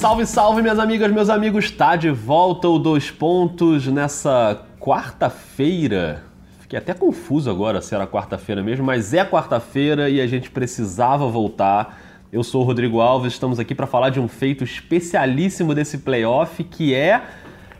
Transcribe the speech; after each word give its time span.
Salve, 0.00 0.24
salve, 0.24 0.62
minhas 0.62 0.78
amigas, 0.78 1.12
meus 1.12 1.28
amigos! 1.28 1.70
Tá 1.70 1.94
de 1.94 2.08
volta 2.08 2.66
o 2.66 2.78
Dois 2.78 3.10
Pontos 3.10 3.86
nessa 3.86 4.58
quarta-feira. 4.80 6.22
Fiquei 6.58 6.78
até 6.78 6.94
confuso 6.94 7.50
agora 7.50 7.82
se 7.82 7.94
era 7.94 8.06
quarta-feira 8.06 8.62
mesmo, 8.62 8.82
mas 8.82 9.12
é 9.12 9.22
quarta-feira 9.26 10.08
e 10.08 10.18
a 10.18 10.26
gente 10.26 10.50
precisava 10.50 11.26
voltar. 11.26 12.00
Eu 12.32 12.42
sou 12.42 12.62
o 12.62 12.64
Rodrigo 12.64 12.98
Alves, 12.98 13.34
estamos 13.34 13.60
aqui 13.60 13.74
para 13.74 13.86
falar 13.86 14.08
de 14.08 14.18
um 14.18 14.26
feito 14.26 14.64
especialíssimo 14.64 15.74
desse 15.74 15.98
playoff 15.98 16.64
que 16.64 16.94
é 16.94 17.20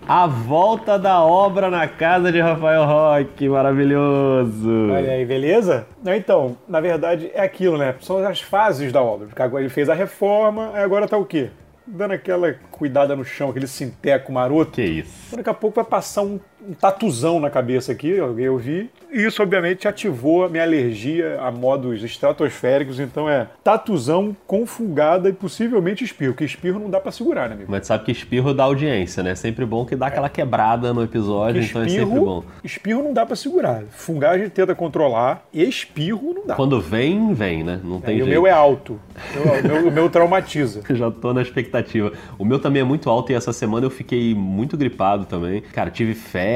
a 0.06 0.26
volta 0.26 0.98
da 0.98 1.22
obra 1.22 1.70
na 1.70 1.88
casa 1.88 2.30
de 2.30 2.38
Rafael 2.38 2.84
Roque, 2.84 3.48
maravilhoso! 3.48 4.90
Olha 4.92 5.12
aí, 5.12 5.24
beleza? 5.24 5.86
Então, 6.04 6.54
na 6.68 6.82
verdade 6.82 7.30
é 7.32 7.40
aquilo, 7.40 7.78
né? 7.78 7.94
São 8.00 8.18
as 8.18 8.42
fases 8.42 8.92
da 8.92 9.02
obra. 9.02 9.28
Porque 9.28 9.40
agora 9.40 9.62
ele 9.62 9.72
fez 9.72 9.88
a 9.88 9.94
reforma, 9.94 10.72
agora 10.74 11.08
tá 11.08 11.16
o 11.16 11.24
quê? 11.24 11.48
Dando 11.92 12.12
aquela 12.12 12.54
cuidada 12.70 13.16
no 13.16 13.24
chão, 13.24 13.50
aquele 13.50 13.66
sinteco 13.66 14.32
maroto. 14.32 14.72
Que 14.72 14.82
isso? 14.84 15.36
Daqui 15.36 15.50
a 15.50 15.54
pouco 15.54 15.76
vai 15.76 15.84
passar 15.84 16.22
um, 16.22 16.38
um 16.68 16.74
tatuzão 16.74 17.40
na 17.40 17.50
cabeça 17.50 17.92
aqui, 17.92 18.08
eu 18.08 18.58
vi. 18.58 18.90
E 19.12 19.24
isso, 19.26 19.42
obviamente, 19.42 19.88
ativou 19.88 20.44
a 20.44 20.48
minha 20.48 20.62
alergia 20.62 21.40
a 21.40 21.50
modos 21.50 22.02
estratosféricos. 22.02 23.00
Então 23.00 23.28
é 23.28 23.48
tatuzão 23.64 24.36
com 24.46 24.66
fungada 24.66 25.28
e 25.28 25.32
possivelmente 25.32 26.04
espirro. 26.04 26.34
Que 26.34 26.44
espirro 26.44 26.78
não 26.78 26.88
dá 26.88 27.00
para 27.00 27.10
segurar, 27.10 27.48
né, 27.48 27.54
amigo? 27.54 27.70
Mas 27.70 27.86
sabe 27.86 28.04
que 28.04 28.12
espirro 28.12 28.54
dá 28.54 28.64
audiência, 28.64 29.22
né? 29.22 29.34
Sempre 29.34 29.64
bom 29.64 29.84
que 29.84 29.96
dá 29.96 30.06
aquela 30.06 30.28
quebrada 30.28 30.92
no 30.92 31.02
episódio, 31.02 31.60
Porque 31.60 31.70
então 31.70 31.82
é 31.82 31.88
sempre 31.88 32.20
bom. 32.20 32.44
Espirro 32.62 33.02
não 33.02 33.12
dá 33.12 33.26
para 33.26 33.36
segurar. 33.36 33.82
Fungar 33.90 34.32
a 34.32 34.38
gente 34.38 34.50
tenta 34.50 34.74
controlar. 34.74 35.44
E 35.52 35.62
espirro 35.64 36.32
não 36.34 36.46
dá. 36.46 36.54
Quando 36.54 36.80
vem, 36.80 37.34
vem, 37.34 37.64
né? 37.64 37.80
Não 37.82 38.00
tem 38.00 38.18
e 38.18 38.22
o 38.22 38.24
jeito. 38.24 38.30
meu 38.30 38.46
é 38.46 38.52
alto. 38.52 39.00
O 39.34 39.68
meu, 39.68 39.88
o 39.88 39.90
meu 39.90 40.10
traumatiza. 40.10 40.82
Já 40.94 41.10
tô 41.10 41.32
na 41.32 41.42
expectativa. 41.42 42.12
O 42.38 42.44
meu 42.44 42.58
também 42.58 42.82
é 42.82 42.84
muito 42.84 43.10
alto 43.10 43.32
e 43.32 43.34
essa 43.34 43.52
semana 43.52 43.86
eu 43.86 43.90
fiquei 43.90 44.34
muito 44.34 44.76
gripado 44.76 45.24
também. 45.24 45.60
Cara, 45.60 45.90
tive 45.90 46.14
febre, 46.14 46.49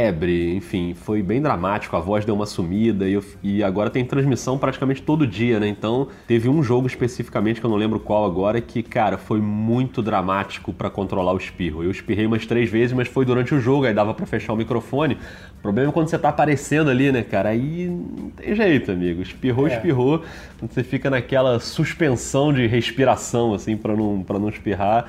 enfim, 0.57 0.95
foi 0.95 1.23
bem 1.23 1.41
dramático. 1.41 1.97
A 1.97 2.01
voz 2.01 2.25
deu 2.25 2.35
uma 2.35 2.47
sumida 2.47 3.09
e, 3.09 3.13
eu- 3.15 3.25
e 3.43 3.63
agora 3.63 3.91
tem 3.91 4.05
transmissão 4.05 4.57
praticamente 4.59 5.03
todo 5.03 5.27
dia, 5.27 5.61
né? 5.61 5.69
Então 5.69 6.09
teve 6.27 6.49
um 6.49 6.63
jogo 6.63 6.87
especificamente 6.87 7.61
que 7.61 7.67
eu 7.67 7.71
não 7.71 7.77
lembro 7.77 8.01
qual 8.01 8.25
agora 8.25 8.61
que, 8.61 8.83
cara, 8.83 9.17
foi 9.19 9.41
muito 9.41 10.03
dramático 10.03 10.73
pra 10.73 10.91
controlar 10.91 11.33
o 11.33 11.37
espirro. 11.37 11.83
Eu 11.83 11.91
espirrei 11.91 12.27
umas 12.27 12.47
três 12.47 12.71
vezes, 12.71 12.93
mas 12.95 13.09
foi 13.09 13.25
durante 13.25 13.55
o 13.55 13.61
jogo, 13.61 13.85
aí 13.87 13.95
dava 13.95 14.13
pra 14.15 14.27
fechar 14.27 14.53
o 14.53 14.57
microfone. 14.57 15.19
O 15.59 15.63
problema 15.63 15.91
é 15.91 15.93
quando 15.93 16.09
você 16.09 16.19
tá 16.19 16.29
aparecendo 16.29 16.91
ali, 16.91 17.11
né, 17.11 17.23
cara? 17.23 17.51
Aí 17.51 17.87
não 17.89 18.31
tem 18.31 18.55
jeito, 18.55 18.91
amigo. 18.93 19.23
Espirrou, 19.23 19.67
É. 19.69 19.75
espirrou. 19.77 20.23
Você 20.61 20.83
fica 20.83 21.09
naquela 21.11 21.59
suspensão 21.61 22.53
de 22.53 22.67
respiração, 22.67 23.55
assim, 23.55 23.77
pra 23.77 23.95
não, 23.97 24.23
pra 24.23 24.39
não 24.39 24.49
espirrar. 24.49 25.07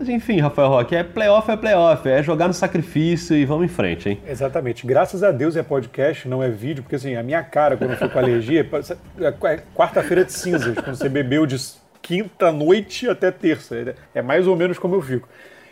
Mas 0.00 0.08
enfim, 0.08 0.40
Rafael 0.40 0.70
Roque, 0.70 0.96
é 0.96 1.04
playoff, 1.04 1.50
é 1.50 1.56
playoff, 1.58 2.08
é 2.08 2.22
jogar 2.22 2.48
no 2.48 2.54
sacrifício 2.54 3.36
e 3.36 3.44
vamos 3.44 3.66
em 3.66 3.68
frente, 3.68 4.08
hein? 4.08 4.18
Exatamente. 4.26 4.86
Graças 4.86 5.22
a 5.22 5.30
Deus 5.30 5.56
é 5.56 5.62
podcast, 5.62 6.26
não 6.26 6.42
é 6.42 6.48
vídeo, 6.48 6.82
porque 6.82 6.96
assim, 6.96 7.16
a 7.16 7.22
minha 7.22 7.42
cara, 7.42 7.76
quando 7.76 7.90
eu 7.90 7.96
fico 7.98 8.08
com 8.08 8.18
alergia, 8.18 8.64
parece- 8.70 8.96
é 9.20 9.60
quarta-feira 9.74 10.24
de 10.24 10.32
cinzas, 10.32 10.74
quando 10.74 10.96
você 10.96 11.06
bebeu 11.06 11.44
de 11.44 11.58
quinta 12.00 12.50
noite 12.50 13.10
até 13.10 13.30
terça. 13.30 13.94
É 14.14 14.22
mais 14.22 14.46
ou 14.46 14.56
menos 14.56 14.78
como 14.78 14.94
eu 14.94 15.02
fico. 15.02 15.28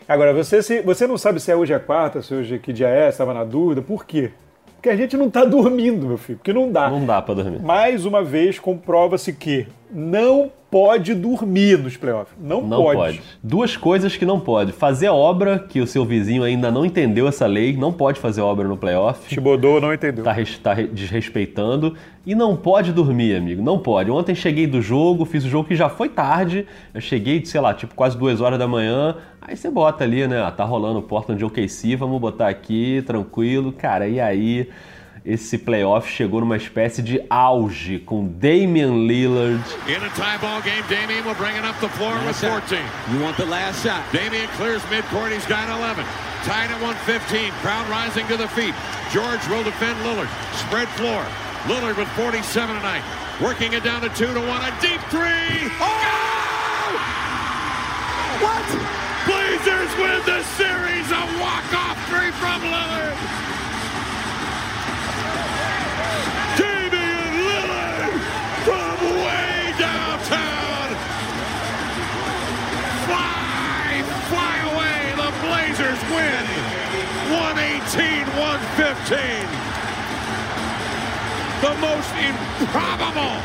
Agora, 0.07 0.35
você, 0.35 0.63
se, 0.63 0.83
você 0.83 1.07
não 1.07 1.17
sabe 1.17 1.41
se 1.41 1.51
é 1.51 1.57
hoje 1.57 1.73
é 1.73 1.79
quarta, 1.79 2.21
se 2.21 2.35
hoje 2.35 2.57
é 2.57 2.59
que 2.59 2.71
dia 2.71 2.89
é, 2.89 3.09
estava 3.09 3.33
na 3.33 3.45
dúvida, 3.45 3.81
por 3.81 4.05
quê? 4.05 4.31
Porque 4.75 4.91
a 4.91 4.97
gente 4.97 5.17
não 5.17 5.31
tá 5.31 5.45
dormindo, 5.45 6.07
meu 6.07 6.19
filho, 6.19 6.39
porque 6.39 6.53
não 6.53 6.71
dá. 6.71 6.89
Não 6.91 7.05
dá 7.05 7.21
pra 7.23 7.35
dormir. 7.35 7.61
Mais 7.61 8.05
uma 8.05 8.23
vez, 8.23 8.59
comprova-se 8.59 9.33
que 9.33 9.67
não 9.93 10.51
pode 10.71 11.15
dormir 11.15 11.79
nos 11.79 11.97
playoffs. 11.97 12.37
Não, 12.39 12.61
Não 12.61 12.83
pode. 12.83 13.23
Duas 13.43 13.75
coisas 13.75 14.17
que 14.17 14.27
não 14.27 14.39
pode. 14.39 14.71
Fazer 14.73 15.09
obra, 15.09 15.59
que 15.59 15.81
o 15.81 15.87
seu 15.87 16.05
vizinho 16.05 16.43
ainda 16.43 16.71
não 16.71 16.85
entendeu 16.85 17.27
essa 17.27 17.47
lei, 17.47 17.75
não 17.75 17.91
pode 17.91 18.21
fazer 18.21 18.43
obra 18.43 18.69
no 18.69 18.77
playoff. 18.77 19.27
Tibodô 19.29 19.81
não 19.81 19.95
entendeu. 19.95 20.23
Tá, 20.25 20.35
tá 20.63 20.75
re- 20.75 20.87
desrespeitando. 20.87 21.95
E 22.27 22.35
não 22.35 22.55
pode 22.55 22.93
dormir, 22.93 23.35
amigo. 23.35 23.63
Não 23.63 23.79
pode. 23.79 24.11
Ontem 24.11 24.35
cheguei 24.35 24.67
do 24.67 24.83
jogo, 24.83 25.25
fiz 25.25 25.43
o 25.45 25.49
jogo 25.49 25.67
que 25.69 25.75
já 25.75 25.89
foi 25.89 26.11
tarde. 26.11 26.67
Eu 26.93 27.01
cheguei, 27.01 27.43
sei 27.47 27.61
lá, 27.63 27.73
tipo 27.73 27.95
quase 27.95 28.19
duas 28.19 28.43
horas 28.43 28.59
da 28.59 28.69
manhã. 28.69 29.17
Aí 29.41 29.57
você 29.57 29.71
bota 29.71 30.05
ali, 30.05 30.27
né? 30.27 30.43
ah, 30.43 30.51
Tá 30.51 30.65
rolando 30.65 30.99
o 30.99 31.03
Portland 31.03 31.39
de 31.39 31.45
OKC, 31.47 31.97
vamos 31.97 32.21
botar 32.21 32.49
aqui, 32.49 33.03
tranquilo. 33.07 33.73
Cara, 33.73 34.07
e 34.07 34.21
aí? 34.21 34.69
Esse 35.29 35.59
playoff 35.59 36.09
chegou 36.09 36.41
numa 36.41 36.57
espécie 36.57 37.03
de 37.03 37.21
auge 37.29 37.99
com 37.99 38.27
Damian 38.27 39.07
Lillard. 39.07 39.61
In 39.87 40.03
a 40.03 40.09
tie 40.17 40.39
ball 40.39 40.63
game, 40.63 40.83
Damian 40.89 41.23
will 41.27 41.35
bring 41.35 41.55
it 41.55 41.67
up 41.67 41.79
the 41.81 41.89
floor 42.01 42.17
with 42.25 42.41
14. 42.41 42.81
You 43.13 43.21
want 43.21 43.37
the 43.37 43.45
last 43.45 43.85
shot. 43.85 44.01
Damian 44.11 44.49
clears 44.57 44.81
midcourt. 44.89 45.31
He's 45.31 45.45
got 45.45 45.69
11. 45.69 46.03
Tied 46.49 46.73
at 46.73 46.81
115. 46.81 47.53
Crowd 47.61 47.87
rising 47.91 48.27
to 48.29 48.39
the 48.39 48.49
feet. 48.57 48.73
George 49.13 49.45
will 49.53 49.63
defend 49.63 50.01
Lillard. 50.01 50.33
Spread 50.65 50.89
floor. 50.97 51.21
Lillard 51.69 51.99
with 51.99 52.09
47 52.17 52.41
tonight. 52.77 53.05
Working 53.43 53.75
it 53.75 53.85
down 53.85 54.01
to 54.01 54.09
2 54.09 54.33
to 54.33 54.41
1. 54.41 54.49
A 54.49 54.73
deep 54.81 55.03
three. 55.13 55.69
Oh! 55.77 56.97
What? 58.41 58.65
Blazers 59.29 59.93
win 60.01 60.25
the 60.25 60.41
series. 60.57 61.05
A 61.13 61.21
walk-off 61.37 61.98
The 81.61 81.75
most 81.79 82.11
improbable, 82.17 83.37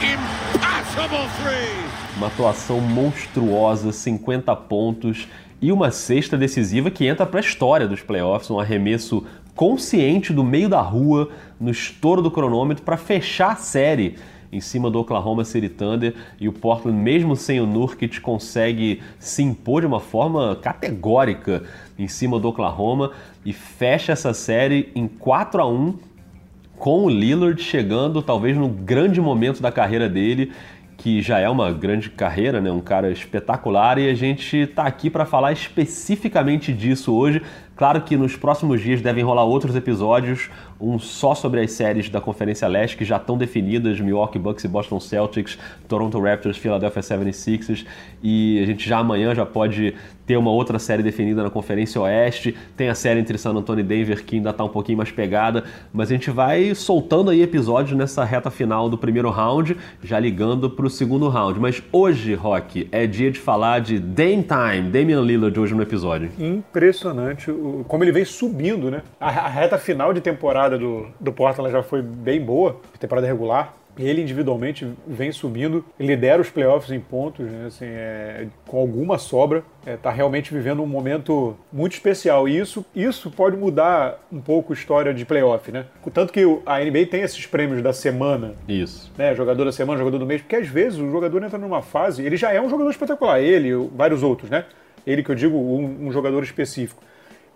impossible 0.00 1.26
three. 1.42 2.16
Uma 2.16 2.28
atuação 2.28 2.80
monstruosa, 2.80 3.90
50 3.90 4.54
pontos 4.54 5.26
e 5.60 5.72
uma 5.72 5.90
cesta 5.90 6.38
decisiva 6.38 6.88
que 6.88 7.04
entra 7.04 7.26
para 7.26 7.40
a 7.40 7.42
história 7.42 7.88
dos 7.88 8.00
playoffs, 8.00 8.48
um 8.48 8.60
arremesso 8.60 9.26
consciente 9.56 10.32
do 10.32 10.44
meio 10.44 10.68
da 10.68 10.80
rua, 10.80 11.30
no 11.58 11.72
estouro 11.72 12.22
do 12.22 12.30
cronômetro 12.30 12.84
para 12.84 12.96
fechar 12.96 13.52
a 13.52 13.56
série 13.56 14.16
em 14.56 14.60
cima 14.60 14.90
do 14.90 14.98
Oklahoma 14.98 15.44
City 15.44 15.68
Thunder 15.68 16.14
e 16.40 16.48
o 16.48 16.52
Portland, 16.52 16.98
mesmo 16.98 17.36
sem 17.36 17.60
o 17.60 17.66
Nurkic, 17.66 18.20
consegue 18.20 19.02
se 19.18 19.42
impor 19.42 19.82
de 19.82 19.86
uma 19.86 20.00
forma 20.00 20.56
categórica 20.56 21.64
em 21.98 22.08
cima 22.08 22.38
do 22.40 22.48
Oklahoma 22.48 23.12
e 23.44 23.52
fecha 23.52 24.12
essa 24.12 24.32
série 24.32 24.90
em 24.94 25.06
4 25.06 25.62
a 25.62 25.68
1 25.68 25.94
com 26.78 27.04
o 27.04 27.10
Lillard 27.10 27.60
chegando 27.62 28.20
talvez 28.20 28.56
no 28.56 28.68
grande 28.68 29.20
momento 29.20 29.62
da 29.62 29.72
carreira 29.72 30.08
dele, 30.08 30.52
que 30.96 31.20
já 31.20 31.38
é 31.38 31.48
uma 31.48 31.72
grande 31.72 32.10
carreira, 32.10 32.60
né? 32.60 32.70
Um 32.70 32.80
cara 32.80 33.10
espetacular 33.10 33.98
e 33.98 34.08
a 34.08 34.14
gente 34.14 34.66
tá 34.66 34.84
aqui 34.84 35.10
para 35.10 35.24
falar 35.24 35.52
especificamente 35.52 36.72
disso 36.72 37.14
hoje. 37.14 37.42
Claro 37.76 38.00
que 38.00 38.16
nos 38.16 38.34
próximos 38.34 38.80
dias 38.80 39.02
devem 39.02 39.22
rolar 39.22 39.44
outros 39.44 39.76
episódios, 39.76 40.48
um 40.80 40.98
só 40.98 41.34
sobre 41.34 41.60
as 41.60 41.72
séries 41.72 42.08
da 42.08 42.20
Conferência 42.22 42.66
Leste 42.66 42.96
que 42.96 43.04
já 43.04 43.16
estão 43.16 43.36
definidas, 43.36 44.00
Milwaukee 44.00 44.38
Bucks 44.38 44.64
e 44.64 44.68
Boston 44.68 44.98
Celtics, 44.98 45.58
Toronto 45.86 46.18
Raptors, 46.20 46.56
Philadelphia 46.56 47.02
76ers, 47.02 47.84
e 48.22 48.58
a 48.62 48.66
gente 48.66 48.88
já 48.88 48.98
amanhã 48.98 49.34
já 49.34 49.44
pode 49.44 49.94
ter 50.26 50.36
uma 50.36 50.50
outra 50.50 50.78
série 50.78 51.02
definida 51.02 51.42
na 51.42 51.50
Conferência 51.50 52.00
Oeste, 52.00 52.56
tem 52.76 52.88
a 52.88 52.94
série 52.94 53.20
entre 53.20 53.38
San 53.38 53.50
Antonio 53.52 53.80
e 53.82 53.86
Denver 53.86 54.24
que 54.24 54.36
ainda 54.36 54.50
está 54.50 54.64
um 54.64 54.68
pouquinho 54.68 54.98
mais 54.98 55.10
pegada, 55.12 55.62
mas 55.92 56.10
a 56.10 56.14
gente 56.14 56.30
vai 56.30 56.74
soltando 56.74 57.30
aí 57.30 57.42
episódios 57.42 57.96
nessa 57.96 58.24
reta 58.24 58.50
final 58.50 58.88
do 58.88 58.98
primeiro 58.98 59.30
round, 59.30 59.76
já 60.02 60.18
ligando 60.18 60.68
para 60.70 60.86
o 60.86 60.90
segundo 60.90 61.28
round. 61.28 61.60
Mas 61.60 61.82
hoje, 61.92 62.34
Rock, 62.34 62.88
é 62.90 63.06
dia 63.06 63.30
de 63.30 63.38
falar 63.38 63.80
de 63.80 63.98
Dame 63.98 64.42
Time, 64.44 64.90
Damian 64.90 65.20
Lillard 65.20 65.58
hoje 65.60 65.74
no 65.74 65.82
episódio. 65.82 66.30
Impressionante 66.38 67.50
o- 67.50 67.65
como 67.88 68.04
ele 68.04 68.12
vem 68.12 68.24
subindo, 68.24 68.90
né? 68.90 69.02
A, 69.20 69.28
a 69.28 69.48
reta 69.48 69.78
final 69.78 70.12
de 70.12 70.20
temporada 70.20 70.78
do, 70.78 71.08
do 71.18 71.32
Portland 71.32 71.72
já 71.72 71.82
foi 71.82 72.02
bem 72.02 72.40
boa, 72.40 72.80
temporada 72.98 73.26
regular. 73.26 73.74
Ele 73.98 74.20
individualmente 74.20 74.86
vem 75.06 75.32
subindo, 75.32 75.82
lidera 75.98 76.42
os 76.42 76.50
playoffs 76.50 76.90
em 76.90 77.00
pontos, 77.00 77.46
né? 77.46 77.64
assim, 77.66 77.86
é, 77.86 78.46
com 78.66 78.78
alguma 78.78 79.16
sobra. 79.16 79.62
Está 79.86 80.10
realmente 80.10 80.52
vivendo 80.52 80.82
um 80.82 80.86
momento 80.86 81.56
muito 81.72 81.94
especial. 81.94 82.46
E 82.46 82.58
isso, 82.58 82.84
isso 82.94 83.30
pode 83.30 83.56
mudar 83.56 84.20
um 84.30 84.40
pouco 84.40 84.72
a 84.72 84.76
história 84.76 85.14
de 85.14 85.24
playoff, 85.24 85.72
né? 85.72 85.86
Tanto 86.12 86.30
que 86.30 86.42
a 86.66 86.78
NBA 86.78 87.06
tem 87.10 87.22
esses 87.22 87.46
prêmios 87.46 87.82
da 87.82 87.92
semana, 87.92 88.54
Isso. 88.68 89.10
né, 89.16 89.34
jogador 89.34 89.64
da 89.64 89.72
semana, 89.72 89.98
jogador 89.98 90.18
do 90.18 90.26
mês, 90.26 90.42
porque 90.42 90.56
às 90.56 90.68
vezes 90.68 90.98
o 90.98 91.10
jogador 91.10 91.42
entra 91.42 91.58
numa 91.58 91.80
fase, 91.80 92.22
ele 92.22 92.36
já 92.36 92.52
é 92.52 92.60
um 92.60 92.68
jogador 92.68 92.90
espetacular, 92.90 93.40
ele 93.40 93.68
e 93.68 93.88
vários 93.94 94.22
outros, 94.22 94.50
né? 94.50 94.66
Ele 95.06 95.22
que 95.22 95.30
eu 95.30 95.34
digo, 95.34 95.56
um, 95.56 96.08
um 96.08 96.12
jogador 96.12 96.42
específico. 96.42 97.02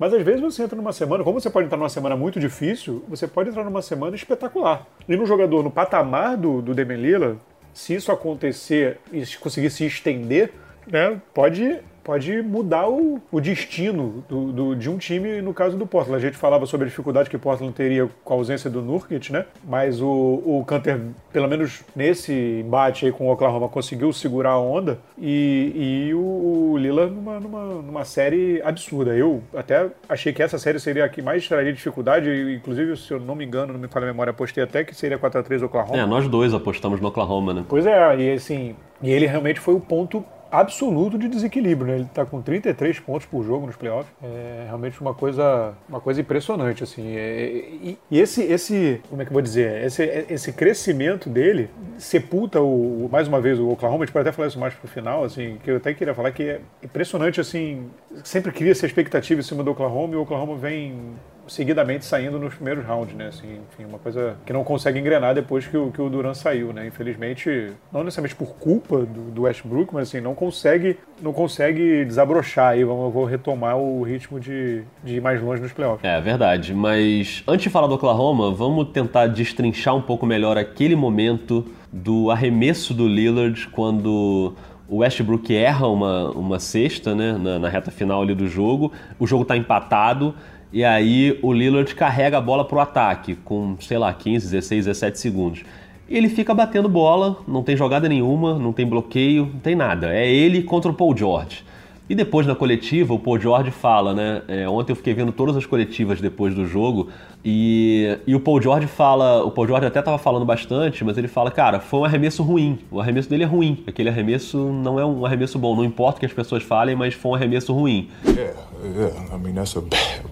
Mas 0.00 0.14
às 0.14 0.23
vezes 0.23 0.41
você 0.41 0.62
entra 0.62 0.75
numa 0.75 0.94
semana, 0.94 1.23
como 1.23 1.38
você 1.38 1.50
pode 1.50 1.67
entrar 1.67 1.76
numa 1.76 1.91
semana 1.91 2.17
muito 2.17 2.41
difícil, 2.41 3.05
você 3.06 3.29
pode 3.29 3.50
entrar 3.50 3.62
numa 3.62 3.82
semana 3.82 4.17
espetacular. 4.17 4.87
E 5.06 5.14
no 5.14 5.26
jogador, 5.26 5.62
no 5.62 5.70
patamar 5.70 6.38
do, 6.38 6.62
do 6.62 6.73
Lillard, 6.73 7.38
se 7.75 7.94
isso 7.94 8.11
acontecer 8.11 8.99
e 9.12 9.26
se 9.26 9.37
conseguir 9.37 9.69
se 9.69 9.85
estender, 9.85 10.55
né, 10.87 11.20
pode 11.35 11.79
pode 12.02 12.43
mudar 12.43 12.88
o, 12.88 13.20
o 13.31 13.41
destino 13.41 14.25
do, 14.29 14.52
do, 14.52 14.76
de 14.76 14.88
um 14.91 14.99
time, 14.99 15.41
no 15.41 15.55
caso 15.55 15.76
do 15.76 15.87
Portland. 15.87 16.25
A 16.25 16.29
gente 16.29 16.37
falava 16.37 16.67
sobre 16.67 16.87
a 16.87 16.88
dificuldade 16.88 17.31
que 17.31 17.37
o 17.37 17.38
Portland 17.38 17.73
teria 17.73 18.08
com 18.25 18.35
a 18.35 18.37
ausência 18.37 18.69
do 18.70 18.82
Nurkic, 18.82 19.32
né? 19.32 19.47
Mas 19.64 20.00
o, 20.00 20.06
o 20.08 20.64
Canter, 20.67 21.00
pelo 21.32 21.49
menos 21.49 21.82
nesse 21.94 22.62
embate 22.64 23.06
aí 23.06 23.12
com 23.12 23.29
o 23.29 23.32
Oklahoma, 23.32 23.69
conseguiu 23.69 24.12
segurar 24.12 24.50
a 24.50 24.58
onda 24.58 24.99
e, 25.19 26.08
e 26.08 26.14
o, 26.14 26.73
o 26.73 26.76
Lillard 26.79 27.14
numa, 27.14 27.41
numa, 27.41 27.64
numa 27.82 28.05
série 28.05 28.61
absurda. 28.62 29.14
Eu 29.14 29.43
até 29.55 29.88
achei 30.08 30.32
que 30.32 30.43
essa 30.43 30.58
série 30.58 30.79
seria 30.79 31.05
a 31.05 31.08
que 31.08 31.23
mais 31.23 31.46
traria 31.46 31.73
dificuldade, 31.73 32.31
inclusive, 32.55 32.96
se 32.96 33.12
eu 33.12 33.20
não 33.20 33.35
me 33.35 33.44
engano, 33.44 33.73
não 33.73 33.81
me 33.81 33.88
falha 33.88 34.05
a 34.05 34.12
memória, 34.12 34.31
apostei 34.31 34.64
até 34.64 34.85
que 34.85 34.94
seria 34.94 35.19
4x3 35.19 35.64
Oklahoma. 35.64 35.99
É, 35.99 36.06
nós 36.06 36.29
dois 36.29 36.55
apostamos 36.55 37.00
no 37.00 37.08
Oklahoma, 37.08 37.55
né? 37.55 37.64
Pois 37.69 37.87
é, 37.87 38.17
e 38.19 38.32
assim, 38.32 38.75
e 39.03 39.11
ele 39.11 39.26
realmente 39.26 39.61
foi 39.61 39.75
o 39.75 39.81
ponto 39.81 40.25
absoluto 40.50 41.17
de 41.19 41.29
desequilíbrio, 41.29 41.87
né? 41.87 41.94
Ele 41.97 42.05
está 42.05 42.25
com 42.26 42.43
33 42.43 42.99
pontos 43.00 43.26
por 43.26 43.44
jogo 43.44 43.67
nos 43.67 43.76
playoffs. 43.76 44.12
É 44.23 44.64
realmente 44.67 45.00
uma 45.00 45.14
coisa, 45.14 45.75
uma 45.88 46.00
coisa 46.00 46.20
impressionante, 46.20 46.82
assim. 46.82 47.17
É, 47.17 47.44
e, 47.50 47.99
e, 48.11 48.20
esse, 48.20 48.43
esse, 48.43 49.00
como 49.08 49.23
é 49.23 49.25
que 49.25 49.31
eu 49.31 49.35
vou 49.35 49.43
dizer? 49.43 49.85
Esse, 49.85 50.02
esse 50.29 50.52
crescimento 50.52 51.29
dele 51.29 51.70
sepulta 51.99 52.61
o, 52.61 53.08
mais 53.11 53.29
uma 53.29 53.41
vez 53.41 53.58
o 53.58 53.69
Oklahoma. 53.69 54.05
A 54.05 54.06
gente 54.06 54.12
pode 54.12 54.29
até 54.29 54.35
falar 54.35 54.49
isso 54.49 54.58
mais 54.58 54.75
pro 54.75 54.88
final, 54.88 55.25
assim, 55.25 55.58
que 55.62 55.70
eu 55.70 55.76
até 55.76 55.94
queria 55.94 56.14
falar 56.14 56.32
que 56.32 56.43
é 56.43 56.61
impressionante, 56.82 57.41
assim. 57.41 57.88
Sempre 58.25 58.53
cria 58.53 58.73
essa 58.73 58.87
expectativa 58.87 59.41
em 59.41 59.44
cima 59.44 59.62
do 59.62 59.70
Oklahoma 59.70 60.14
e 60.14 60.17
o 60.17 60.23
Oklahoma 60.23 60.56
vem 60.56 61.14
seguidamente 61.50 62.05
saindo 62.05 62.38
nos 62.38 62.55
primeiros 62.55 62.85
rounds, 62.87 63.14
né? 63.14 63.26
Assim, 63.26 63.58
enfim, 63.73 63.85
uma 63.85 63.99
coisa 63.99 64.37
que 64.47 64.52
não 64.52 64.62
consegue 64.62 65.00
engrenar 65.00 65.35
depois 65.35 65.67
que 65.67 65.76
o, 65.76 65.91
que 65.91 66.00
o 66.00 66.08
Duran 66.08 66.32
saiu, 66.32 66.73
né? 66.73 66.87
Infelizmente, 66.87 67.73
não 67.93 68.05
necessariamente 68.05 68.37
por 68.37 68.55
culpa 68.55 68.99
do, 68.99 69.31
do 69.32 69.43
Westbrook, 69.43 69.93
mas 69.93 70.08
assim, 70.08 70.20
não 70.20 70.35
consegue, 70.35 70.97
não 71.20 71.32
consegue 71.32 72.05
desabrochar 72.05 72.73
aí. 72.73 72.85
Vamos, 72.85 73.05
eu 73.05 73.11
vou 73.11 73.25
retomar 73.25 73.76
o 73.76 74.02
ritmo 74.02 74.38
de, 74.38 74.82
de 75.02 75.17
ir 75.17 75.20
mais 75.20 75.43
longe 75.43 75.61
nos 75.61 75.73
playoffs. 75.73 76.05
É 76.05 76.20
verdade, 76.20 76.73
mas 76.73 77.43
antes 77.49 77.64
de 77.64 77.70
falar 77.70 77.88
do 77.88 77.94
Oklahoma, 77.94 78.53
vamos 78.53 78.91
tentar 78.91 79.26
destrinchar 79.26 79.96
um 79.96 80.03
pouco 80.03 80.25
melhor 80.25 80.56
aquele 80.56 80.94
momento 80.94 81.67
do 81.93 82.31
arremesso 82.31 82.94
do 82.94 83.08
Lillard 83.08 83.67
quando 83.69 84.55
o 84.88 84.99
Westbrook 84.99 85.55
erra 85.55 85.88
uma, 85.88 86.31
uma 86.31 86.58
cesta 86.58 87.14
né, 87.14 87.32
na, 87.32 87.58
na, 87.58 87.69
reta 87.69 87.91
final 87.91 88.23
ali 88.23 88.35
do 88.35 88.49
jogo, 88.49 88.93
o 89.19 89.26
jogo 89.26 89.43
está 89.43 89.56
empatado 89.56 90.35
e 90.72 90.84
aí 90.84 91.38
o 91.43 91.52
Lillard 91.52 91.93
carrega 91.94 92.38
a 92.38 92.40
bola 92.40 92.64
para 92.64 92.76
o 92.76 92.81
ataque 92.81 93.34
com, 93.44 93.76
sei 93.81 93.99
lá, 93.99 94.12
15, 94.12 94.50
16, 94.50 94.87
17 94.87 95.19
segundos. 95.19 95.64
E 96.08 96.17
ele 96.17 96.28
fica 96.28 96.55
batendo 96.55 96.88
bola, 96.88 97.38
não 97.46 97.62
tem 97.62 97.76
jogada 97.76 98.08
nenhuma, 98.08 98.58
não 98.58 98.72
tem 98.72 98.87
bloqueio, 98.87 99.50
não 99.52 99.61
tem 99.61 99.75
nada. 99.75 100.14
É 100.14 100.28
ele 100.28 100.62
contra 100.62 100.90
o 100.90 100.94
Paul 100.94 101.17
George. 101.17 101.64
E 102.11 102.15
depois 102.17 102.45
na 102.45 102.57
coletiva, 102.57 103.15
o 103.15 103.21
Paul 103.21 103.39
George 103.39 103.71
fala, 103.71 104.12
né? 104.12 104.43
É, 104.49 104.69
ontem 104.69 104.91
eu 104.91 104.97
fiquei 104.97 105.15
vendo 105.15 105.31
todas 105.31 105.57
as 105.57 105.65
coletivas 105.65 106.21
depois 106.21 106.53
do 106.53 106.67
jogo 106.67 107.09
e, 107.45 108.19
e 108.27 108.35
o 108.35 108.41
Paul 108.41 108.61
George 108.61 108.89
fala, 108.89 109.45
o 109.45 109.51
Paul 109.53 109.69
George 109.69 109.87
até 109.87 110.01
estava 110.01 110.19
falando 110.19 110.45
bastante, 110.45 111.05
mas 111.05 111.17
ele 111.17 111.29
fala, 111.29 111.53
cara, 111.53 111.79
foi 111.79 112.01
um 112.01 112.05
arremesso 112.05 112.43
ruim. 112.43 112.81
O 112.91 113.01
arremesso 113.01 113.31
dele 113.31 113.45
é 113.45 113.47
ruim. 113.47 113.85
Aquele 113.87 114.09
arremesso 114.09 114.59
não 114.59 114.99
é 114.99 115.07
um 115.07 115.25
arremesso 115.25 115.57
bom. 115.57 115.77
Não 115.77 115.85
importa 115.85 116.17
o 116.17 116.21
que 116.21 116.27
as 116.27 116.33
pessoas 116.33 116.65
falem, 116.65 116.97
mas 116.97 117.15
foi 117.15 117.31
um 117.31 117.35
arremesso 117.37 117.73
ruim. 117.73 118.09
Yeah, 118.27 118.59
yeah. 118.83 119.33
I 119.33 119.39
mean 119.39 119.55
that's 119.55 119.77
a 119.77 119.83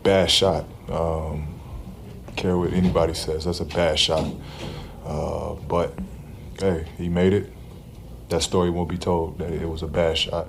bad 0.02 0.28
shot. 0.32 0.64
Um, 0.90 1.44
care 2.34 2.56
what 2.56 2.74
anybody 2.74 3.14
says, 3.14 3.44
that's 3.44 3.60
a 3.60 3.64
bad 3.64 3.96
shot. 3.96 4.24
Uh, 5.06 5.54
but 5.68 5.92
hey, 6.60 6.86
he 6.98 7.08
made 7.08 7.34
it. 7.34 7.52
That 8.30 8.42
story 8.42 8.68
won't 8.68 8.88
be 8.90 8.98
told 8.98 9.38
that 9.38 9.52
it 9.52 9.68
was 9.68 9.84
a 9.84 9.86
bad 9.86 10.18
shot. 10.18 10.48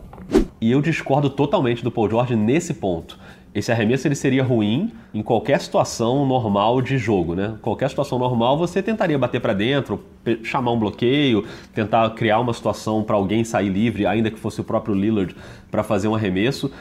E 0.62 0.72
eu 0.72 0.82
discordo 0.82 1.30
totalmente 1.30 1.84
do 1.84 1.92
Paul 1.92 2.10
George 2.10 2.36
nesse 2.36 2.74
ponto. 2.74 3.18
Esse 3.54 3.72
arremesso 3.72 4.08
ele 4.08 4.16
seria 4.16 4.44
ruim 4.44 4.92
em 5.12 5.24
qualquer 5.24 5.60
situação 5.60 6.26
normal 6.26 6.82
de 6.82 6.98
jogo, 7.00 7.34
né? 7.34 7.56
Qualquer 7.62 7.90
situação 7.90 8.20
normal 8.20 8.58
você 8.58 8.82
tentaria 8.84 9.18
bater 9.18 9.42
para 9.42 9.54
dentro, 9.54 10.04
chamar 10.44 10.72
um 10.72 10.80
bloqueio, 10.80 11.46
tentar 11.74 12.08
criar 12.12 12.40
uma 12.40 12.54
situação 12.54 13.02
para 13.02 13.16
alguém 13.16 13.44
sair 13.44 13.70
livre, 13.70 14.06
ainda 14.06 14.30
que 14.30 14.40
fosse 14.40 14.62
o 14.62 14.64
próprio 14.64 14.94
Lillard, 14.94 15.36
para 15.72 15.82
fazer 15.82 16.08
um 16.08 16.14
arremesso. 16.14 16.72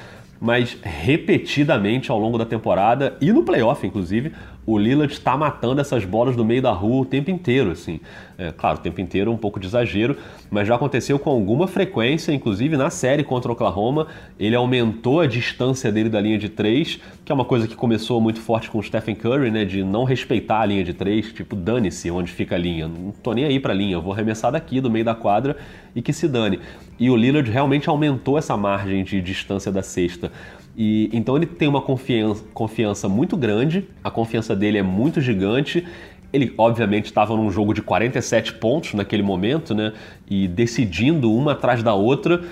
Mas 0.41 0.77
repetidamente 0.83 2.11
ao 2.11 2.19
longo 2.19 2.37
da 2.37 2.45
temporada 2.45 3.17
e 3.21 3.33
no 3.33 3.43
playoff, 3.43 3.85
inclusive, 3.87 4.33
o 4.69 4.77
Lillard 4.77 5.11
está 5.11 5.35
matando 5.35 5.81
essas 5.81 6.05
bolas 6.05 6.37
do 6.37 6.45
meio 6.45 6.61
da 6.61 6.73
rua 6.73 7.01
o 7.01 7.05
tempo 7.07 7.31
inteiro, 7.31 7.71
assim. 7.71 8.01
É, 8.37 8.53
claro, 8.53 8.77
o 8.77 8.81
tempo 8.83 9.01
inteiro 9.01 9.31
é 9.31 9.35
um 9.35 9.39
pouco 9.39 9.59
de 9.59 9.67
exagero, 9.67 10.15
mas 10.51 10.69
já 10.69 10.75
aconteceu 10.75 11.19
com 11.19 11.31
alguma 11.31 11.67
frequência, 11.67 12.33
inclusive 12.33 12.77
na 12.77 12.91
série 12.91 13.25
contra 13.25 13.51
o 13.51 13.55
Oklahoma, 13.55 14.09
ele 14.39 14.55
aumentou 14.55 15.23
a 15.23 15.27
distância 15.27 15.91
dele 15.91 16.11
da 16.11 16.21
linha 16.21 16.37
de 16.37 16.51
três, 16.51 17.01
que 17.25 17.33
é 17.33 17.35
uma 17.35 17.47
coisa 17.47 17.67
que 17.67 17.75
começou 17.75 18.21
muito 18.21 18.43
forte 18.43 18.71
com 18.71 18.79
o 18.79 18.83
Stephen 18.83 19.15
Curry, 19.15 19.51
né, 19.51 19.65
de 19.65 19.83
não 19.83 20.05
respeitar 20.05 20.61
a 20.61 20.67
linha 20.67 20.85
de 20.85 20.93
três, 20.93 21.33
tipo, 21.33 21.57
dane-se 21.57 22.11
onde 22.11 22.31
fica 22.31 22.55
a 22.55 22.59
linha, 22.59 22.87
não 22.87 23.11
tô 23.11 23.33
nem 23.33 23.47
aí 23.47 23.59
pra 23.59 23.73
linha, 23.73 23.95
eu 23.95 24.03
vou 24.03 24.13
arremessar 24.13 24.53
daqui, 24.53 24.83
do 24.83 24.91
meio 24.91 25.05
da 25.07 25.15
quadra, 25.15 25.57
e 25.97 26.03
que 26.03 26.13
se 26.13 26.29
dane. 26.29 26.61
E 26.99 27.09
o 27.11 27.17
Lillard 27.17 27.51
realmente 27.51 27.89
aumentou 27.89 28.37
essa 28.37 28.57
margem 28.57 29.03
de 29.03 29.23
distância 29.23 29.73
da 29.73 29.83
cesta. 29.83 30.31
E, 30.79 31.11
então 31.13 31.37
ele 31.37 31.45
tem 31.45 31.67
uma 31.67 31.83
confiança, 31.83 32.45
confiança 32.55 33.09
muito 33.09 33.37
grande, 33.37 33.89
a 34.03 34.13
confiança 34.13 34.55
dele 34.55 34.79
é 34.79 34.83
muito 34.83 35.21
gigante. 35.21 35.85
Ele, 36.33 36.55
obviamente, 36.57 37.07
estava 37.07 37.35
num 37.35 37.51
jogo 37.51 37.75
de 37.75 37.83
47 37.83 38.55
pontos 38.55 38.95
naquele 38.95 39.23
momento, 39.23 39.75
né? 39.75 39.93
E 40.31 40.47
decidindo 40.47 41.35
uma 41.35 41.53
atrás 41.53 41.83
da 41.83 41.95
outra. 41.95 42.43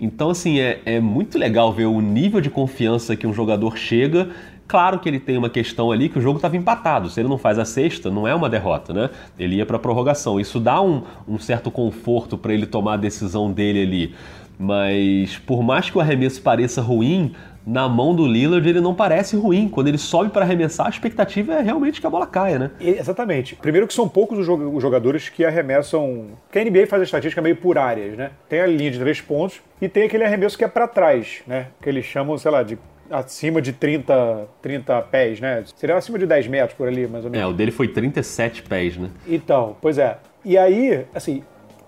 Então, 0.00 0.30
assim, 0.30 0.58
é, 0.58 0.80
é 0.84 0.98
muito 0.98 1.38
legal 1.38 1.72
ver 1.72 1.84
o 1.84 2.00
nível 2.00 2.40
de 2.40 2.50
confiança 2.50 3.14
que 3.14 3.26
um 3.26 3.32
jogador 3.32 3.76
chega. 3.76 4.30
Claro 4.66 4.98
que 4.98 5.08
ele 5.08 5.20
tem 5.20 5.38
uma 5.38 5.50
questão 5.50 5.92
ali 5.92 6.08
que 6.08 6.18
o 6.18 6.22
jogo 6.22 6.38
estava 6.38 6.56
empatado. 6.56 7.08
Se 7.08 7.20
ele 7.20 7.28
não 7.28 7.38
faz 7.38 7.60
a 7.60 7.64
sexta, 7.64 8.10
não 8.10 8.26
é 8.26 8.34
uma 8.34 8.48
derrota, 8.48 8.92
né? 8.92 9.10
Ele 9.38 9.56
ia 9.56 9.66
para 9.66 9.76
a 9.76 9.78
prorrogação. 9.78 10.40
Isso 10.40 10.58
dá 10.58 10.82
um, 10.82 11.02
um 11.28 11.38
certo 11.38 11.70
conforto 11.70 12.36
para 12.36 12.52
ele 12.52 12.66
tomar 12.66 12.94
a 12.94 12.96
decisão 12.96 13.52
dele 13.52 13.82
ali. 13.82 14.14
Mas 14.58 15.38
por 15.38 15.62
mais 15.62 15.88
que 15.88 15.96
o 15.96 16.00
arremesso 16.00 16.42
pareça 16.42 16.82
ruim, 16.82 17.32
na 17.68 17.86
mão 17.86 18.14
do 18.14 18.26
Lillard 18.26 18.66
ele 18.66 18.80
não 18.80 18.94
parece 18.94 19.36
ruim. 19.36 19.68
Quando 19.68 19.88
ele 19.88 19.98
sobe 19.98 20.30
para 20.30 20.42
arremessar, 20.42 20.86
a 20.86 20.90
expectativa 20.90 21.52
é 21.52 21.60
realmente 21.60 22.00
que 22.00 22.06
a 22.06 22.10
bola 22.10 22.26
caia, 22.26 22.58
né? 22.58 22.70
Exatamente. 22.80 23.54
Primeiro 23.56 23.86
que 23.86 23.92
são 23.92 24.08
poucos 24.08 24.38
os 24.38 24.82
jogadores 24.82 25.28
que 25.28 25.44
arremessam. 25.44 26.28
Que 26.50 26.58
a 26.58 26.64
NBA 26.64 26.86
faz 26.86 27.02
a 27.02 27.04
estatística 27.04 27.42
meio 27.42 27.56
por 27.56 27.76
áreas, 27.76 28.16
né? 28.16 28.30
Tem 28.48 28.60
a 28.60 28.66
linha 28.66 28.90
de 28.90 28.98
três 28.98 29.20
pontos 29.20 29.60
e 29.82 29.88
tem 29.88 30.04
aquele 30.04 30.24
arremesso 30.24 30.56
que 30.56 30.64
é 30.64 30.68
para 30.68 30.88
trás, 30.88 31.42
né? 31.46 31.66
Que 31.82 31.90
eles 31.90 32.06
chamam, 32.06 32.38
sei 32.38 32.50
lá, 32.50 32.62
de 32.62 32.78
acima 33.10 33.60
de 33.60 33.72
30, 33.72 34.46
30 34.62 35.02
pés, 35.02 35.40
né? 35.40 35.62
Seria 35.76 35.96
acima 35.96 36.18
de 36.18 36.26
10 36.26 36.46
metros 36.46 36.76
por 36.76 36.88
ali, 36.88 37.06
mais 37.06 37.24
ou 37.24 37.30
menos. 37.30 37.46
É, 37.46 37.50
o 37.50 37.54
dele 37.54 37.70
foi 37.70 37.88
37 37.88 38.62
pés, 38.62 38.96
né? 38.96 39.10
Então, 39.26 39.76
pois 39.80 39.98
é. 39.98 40.16
E 40.42 40.56
aí, 40.56 41.04
assim, 41.14 41.42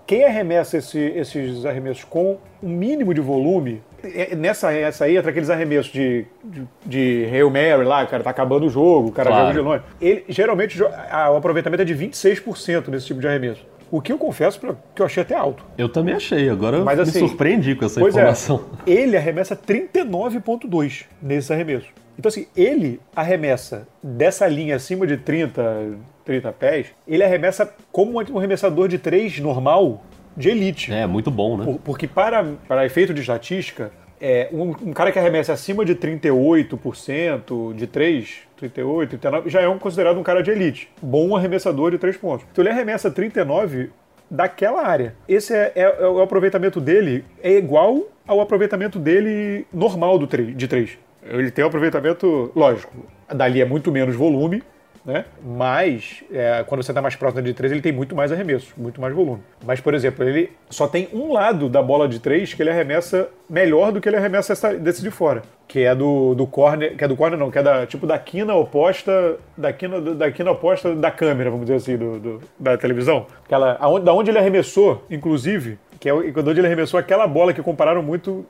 quem 0.05 0.25
arremessa 0.25 0.77
esse, 0.77 0.99
esses 0.99 1.65
arremessos 1.65 2.03
com 2.03 2.37
um 2.61 2.69
mínimo 2.69 3.13
de 3.13 3.21
volume, 3.21 3.81
é, 3.90 3.90
nessa 4.37 4.71
essa 4.73 5.05
aí 5.05 5.17
entra 5.17 5.31
aqueles 5.31 5.49
arremessos 5.49 5.91
de, 5.91 6.25
de, 6.43 6.67
de 6.85 7.25
Hail 7.31 7.49
Mary 7.49 7.83
lá, 7.83 8.05
cara, 8.05 8.23
tá 8.23 8.29
acabando 8.29 8.65
o 8.65 8.69
jogo, 8.69 9.09
o 9.09 9.11
cara 9.11 9.29
claro. 9.29 9.47
joga 9.47 9.53
de 9.53 9.65
longe. 9.67 9.83
Ele, 10.01 10.25
geralmente 10.29 10.81
o 10.81 11.35
aproveitamento 11.35 11.81
é 11.81 11.85
de 11.85 11.95
26% 11.95 12.87
nesse 12.87 13.07
tipo 13.07 13.19
de 13.19 13.27
arremesso. 13.27 13.65
O 13.91 14.01
que 14.01 14.11
eu 14.11 14.17
confesso 14.17 14.59
que 14.95 15.01
eu 15.01 15.05
achei 15.05 15.21
até 15.21 15.35
alto. 15.35 15.65
Eu 15.77 15.89
também 15.89 16.15
achei, 16.15 16.49
agora 16.49 16.79
Mas, 16.79 16.95
me 16.95 17.03
assim, 17.03 17.19
surpreendi 17.19 17.75
com 17.75 17.85
essa 17.85 17.99
é, 17.99 18.03
informação. 18.07 18.63
É, 18.87 18.91
ele 18.91 19.17
arremessa 19.17 19.53
39,2 19.53 21.05
nesse 21.21 21.51
arremesso. 21.51 21.87
Então, 22.17 22.29
assim, 22.29 22.47
ele 22.55 23.01
arremessa 23.13 23.87
dessa 24.01 24.47
linha 24.47 24.77
acima 24.77 25.05
de 25.05 25.17
30, 25.17 25.97
30 26.23 26.51
pés, 26.53 26.87
ele 27.05 27.23
arremessa 27.23 27.73
como 27.91 28.13
um 28.13 28.37
arremessador 28.37 28.87
de 28.87 28.97
3 28.97 29.39
normal 29.39 30.01
de 30.35 30.49
elite. 30.49 30.91
É, 30.91 31.05
muito 31.05 31.29
bom, 31.31 31.57
né? 31.57 31.79
porque 31.83 32.07
para, 32.07 32.43
para 32.67 32.85
efeito 32.85 33.13
de 33.13 33.21
estatística, 33.21 33.91
é, 34.19 34.49
um, 34.51 34.69
um, 34.69 34.93
cara 34.93 35.11
que 35.11 35.17
arremessa 35.17 35.51
acima 35.53 35.83
de 35.83 35.95
38%, 35.95 37.73
de 37.73 37.87
3, 37.87 38.37
38, 38.57 39.09
39, 39.09 39.49
já 39.49 39.61
é 39.61 39.67
um, 39.67 39.79
considerado 39.79 40.19
um 40.19 40.23
cara 40.23 40.43
de 40.43 40.51
elite. 40.51 40.89
Bom 41.01 41.35
arremessador 41.35 41.89
de 41.89 41.97
3 41.97 42.17
pontos. 42.17 42.45
Então 42.51 42.61
ele 42.63 42.69
arremessa 42.69 43.09
39 43.09 43.89
daquela 44.29 44.87
área. 44.87 45.15
Esse 45.27 45.53
é, 45.53 45.71
é, 45.75 45.81
é, 45.81 46.07
o 46.07 46.21
aproveitamento 46.21 46.79
dele, 46.79 47.25
é 47.41 47.51
igual 47.57 48.03
ao 48.27 48.39
aproveitamento 48.39 48.99
dele 48.99 49.65
normal 49.73 50.19
do 50.19 50.27
3, 50.27 50.55
de 50.55 50.67
3. 50.67 50.97
Ele 51.23 51.51
tem 51.51 51.65
um 51.65 51.67
aproveitamento, 51.67 52.51
lógico, 52.55 52.93
dali 53.27 53.61
é 53.61 53.65
muito 53.65 53.91
menos 53.91 54.15
volume, 54.15 54.63
né? 55.05 55.25
Mas 55.43 56.23
é, 56.31 56.63
quando 56.67 56.83
você 56.83 56.91
está 56.91 57.01
mais 57.01 57.15
próximo 57.15 57.41
de 57.41 57.53
3, 57.53 57.71
ele 57.71 57.81
tem 57.81 57.91
muito 57.91 58.15
mais 58.15 58.31
arremesso, 58.31 58.73
muito 58.77 59.01
mais 59.01 59.13
volume. 59.13 59.41
Mas, 59.65 59.79
por 59.79 59.93
exemplo, 59.93 60.27
ele 60.27 60.51
só 60.69 60.87
tem 60.87 61.09
um 61.13 61.33
lado 61.33 61.69
da 61.69 61.81
bola 61.81 62.07
de 62.07 62.19
3 62.19 62.53
que 62.53 62.61
ele 62.61 62.69
arremessa 62.69 63.29
melhor 63.49 63.91
do 63.91 63.99
que 63.99 64.07
ele 64.07 64.17
arremessa 64.17 64.53
essa, 64.53 64.73
desse 64.73 65.01
de 65.01 65.11
fora. 65.11 65.41
Que 65.67 65.81
é 65.85 65.95
do, 65.95 66.35
do 66.35 66.45
corner. 66.45 66.95
Que 66.95 67.03
é 67.03 67.07
do 67.07 67.15
corner, 67.15 67.39
não, 67.39 67.49
que 67.49 67.57
é 67.57 67.63
da, 67.63 67.85
tipo 67.85 68.05
da 68.05 68.19
quina 68.19 68.53
oposta. 68.55 69.37
Da 69.57 69.73
quina, 69.73 69.99
da 70.01 70.31
quina 70.31 70.51
oposta 70.51 70.95
da 70.95 71.09
câmera, 71.09 71.49
vamos 71.49 71.65
dizer 71.65 71.77
assim, 71.77 71.97
do, 71.97 72.19
do 72.19 72.41
da 72.59 72.77
televisão. 72.77 73.25
Aquela, 73.45 73.77
aonde, 73.79 74.05
da 74.05 74.13
onde 74.13 74.29
ele 74.29 74.37
arremessou, 74.37 75.05
inclusive, 75.09 75.79
que 75.99 76.09
é 76.09 76.31
quando 76.31 76.51
ele 76.51 76.65
arremessou 76.65 76.99
aquela 76.99 77.25
bola 77.25 77.53
que 77.53 77.61
compararam 77.61 78.03
muito 78.03 78.45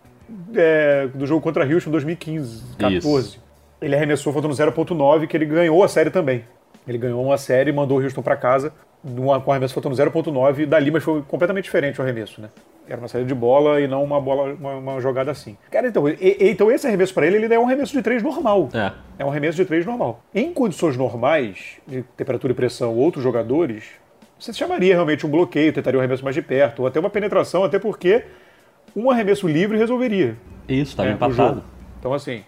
é, 0.55 1.07
do 1.13 1.25
jogo 1.27 1.41
contra 1.41 1.63
Houston 1.63 1.89
em 1.89 1.91
2015, 1.91 2.77
14. 2.77 3.27
Isso. 3.27 3.50
Ele 3.81 3.95
arremessou 3.95 4.31
faltando 4.31 4.53
0.9, 4.53 5.27
que 5.27 5.35
ele 5.35 5.45
ganhou 5.45 5.83
a 5.83 5.87
série 5.87 6.09
também. 6.09 6.43
Ele 6.87 6.97
ganhou 6.97 7.23
uma 7.23 7.37
série 7.37 7.69
e 7.71 7.73
mandou 7.73 7.99
o 7.99 8.03
Houston 8.03 8.21
para 8.21 8.35
casa 8.35 8.71
com 9.43 9.51
arremesso 9.51 9.73
faltando 9.73 9.95
0.9 9.95 10.65
dali, 10.65 10.91
mas 10.91 11.03
foi 11.03 11.21
completamente 11.23 11.65
diferente 11.65 11.99
o 11.99 12.03
arremesso, 12.03 12.39
né? 12.39 12.49
Era 12.87 12.99
uma 12.99 13.07
saída 13.07 13.27
de 13.27 13.33
bola 13.33 13.81
e 13.81 13.87
não 13.87 14.03
uma 14.03 14.19
bola, 14.19 14.53
uma, 14.53 14.75
uma 14.75 15.01
jogada 15.01 15.31
assim. 15.31 15.57
Cara, 15.71 15.87
então, 15.87 16.07
e, 16.07 16.37
então 16.39 16.71
esse 16.71 16.85
arremesso 16.85 17.13
para 17.13 17.25
ele, 17.25 17.37
ele 17.37 17.53
é 17.53 17.59
um 17.59 17.65
arremesso 17.65 17.93
de 17.93 18.01
três 18.01 18.21
normal. 18.21 18.69
É. 18.73 18.91
É 19.17 19.25
um 19.25 19.29
arremesso 19.29 19.57
de 19.57 19.65
três 19.65 19.85
normal. 19.85 20.23
Em 20.33 20.53
condições 20.53 20.97
normais, 20.97 21.77
de 21.87 22.03
temperatura 22.15 22.53
e 22.53 22.55
pressão, 22.55 22.95
outros 22.95 23.23
jogadores, 23.23 23.85
você 24.37 24.53
chamaria 24.53 24.93
realmente 24.93 25.25
um 25.25 25.29
bloqueio, 25.29 25.73
tentaria 25.73 25.97
o 25.97 26.01
arremesso 26.01 26.23
mais 26.23 26.35
de 26.35 26.41
perto, 26.41 26.81
ou 26.81 26.87
até 26.87 26.99
uma 26.99 27.09
penetração, 27.09 27.63
até 27.63 27.79
porque 27.79 28.25
um 28.95 29.09
arremesso 29.09 29.47
livre 29.47 29.77
resolveria. 29.77 30.35
Isso, 30.67 30.99
né, 31.01 31.09
o 31.09 31.13
empatado. 31.13 31.63
Então, 31.99 32.13
assim. 32.13 32.43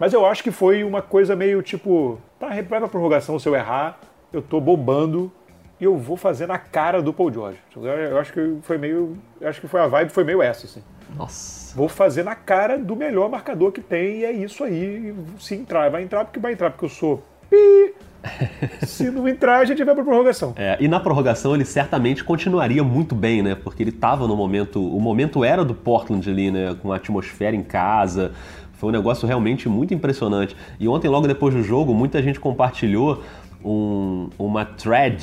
Mas 0.00 0.14
eu 0.14 0.24
acho 0.24 0.42
que 0.42 0.50
foi 0.50 0.82
uma 0.82 1.02
coisa 1.02 1.36
meio 1.36 1.60
tipo. 1.60 2.18
Tá, 2.38 2.48
vai 2.48 2.62
pra 2.62 2.88
prorrogação 2.88 3.38
se 3.38 3.46
eu 3.46 3.54
errar, 3.54 4.00
eu 4.32 4.40
tô 4.40 4.58
bombando 4.58 5.30
e 5.78 5.84
eu 5.84 5.98
vou 5.98 6.16
fazer 6.16 6.46
na 6.46 6.56
cara 6.56 7.02
do 7.02 7.12
Paul 7.12 7.30
George. 7.30 7.58
Eu 7.76 8.18
acho 8.18 8.32
que 8.32 8.56
foi 8.62 8.78
meio. 8.78 9.18
eu 9.38 9.46
acho 9.46 9.60
que 9.60 9.68
foi 9.68 9.80
a 9.80 9.86
vibe, 9.86 10.10
foi 10.10 10.24
meio 10.24 10.40
essa, 10.40 10.64
assim. 10.64 10.82
Nossa. 11.14 11.76
Vou 11.76 11.88
fazer 11.88 12.22
na 12.22 12.34
cara 12.34 12.78
do 12.78 12.96
melhor 12.96 13.28
marcador 13.28 13.72
que 13.72 13.82
tem 13.82 14.20
e 14.20 14.24
é 14.24 14.32
isso 14.32 14.64
aí. 14.64 15.14
Se 15.38 15.54
entrar, 15.54 15.90
vai 15.90 16.02
entrar 16.02 16.24
porque 16.24 16.40
vai 16.40 16.54
entrar, 16.54 16.70
porque 16.70 16.86
eu 16.86 16.88
sou. 16.88 17.22
Pi! 17.50 17.94
Se 18.86 19.10
não 19.10 19.26
entrar, 19.26 19.60
a 19.60 19.64
gente 19.64 19.82
vai 19.82 19.94
pra 19.94 20.04
prorrogação. 20.04 20.54
É, 20.56 20.76
e 20.80 20.86
na 20.88 21.00
prorrogação 21.00 21.54
ele 21.54 21.64
certamente 21.64 22.22
continuaria 22.22 22.84
muito 22.84 23.14
bem, 23.14 23.42
né? 23.42 23.54
Porque 23.54 23.82
ele 23.82 23.92
tava 23.92 24.26
no 24.26 24.36
momento. 24.36 24.82
O 24.82 25.00
momento 25.00 25.44
era 25.44 25.64
do 25.64 25.74
Portland 25.74 26.28
ali, 26.28 26.50
né? 26.50 26.76
Com 26.80 26.92
a 26.92 26.96
atmosfera 26.96 27.56
em 27.56 27.62
casa. 27.62 28.32
Foi 28.80 28.88
um 28.88 28.92
negócio 28.92 29.28
realmente 29.28 29.68
muito 29.68 29.92
impressionante. 29.92 30.56
E 30.80 30.88
ontem, 30.88 31.06
logo 31.06 31.28
depois 31.28 31.54
do 31.54 31.62
jogo, 31.62 31.92
muita 31.92 32.22
gente 32.22 32.40
compartilhou 32.40 33.22
um- 33.62 34.30
uma 34.38 34.64
thread, 34.64 35.22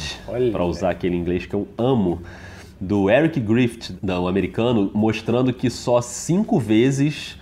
para 0.51 0.63
usar 0.63 0.91
aquele 0.91 1.15
inglês 1.15 1.47
que 1.47 1.55
eu 1.55 1.67
amo, 1.75 2.21
do 2.79 3.09
Eric 3.09 3.39
Griffith, 3.39 3.97
não, 3.99 4.27
americano, 4.27 4.91
mostrando 4.93 5.51
que 5.51 5.71
só 5.71 5.99
cinco 6.01 6.59
vezes 6.59 7.35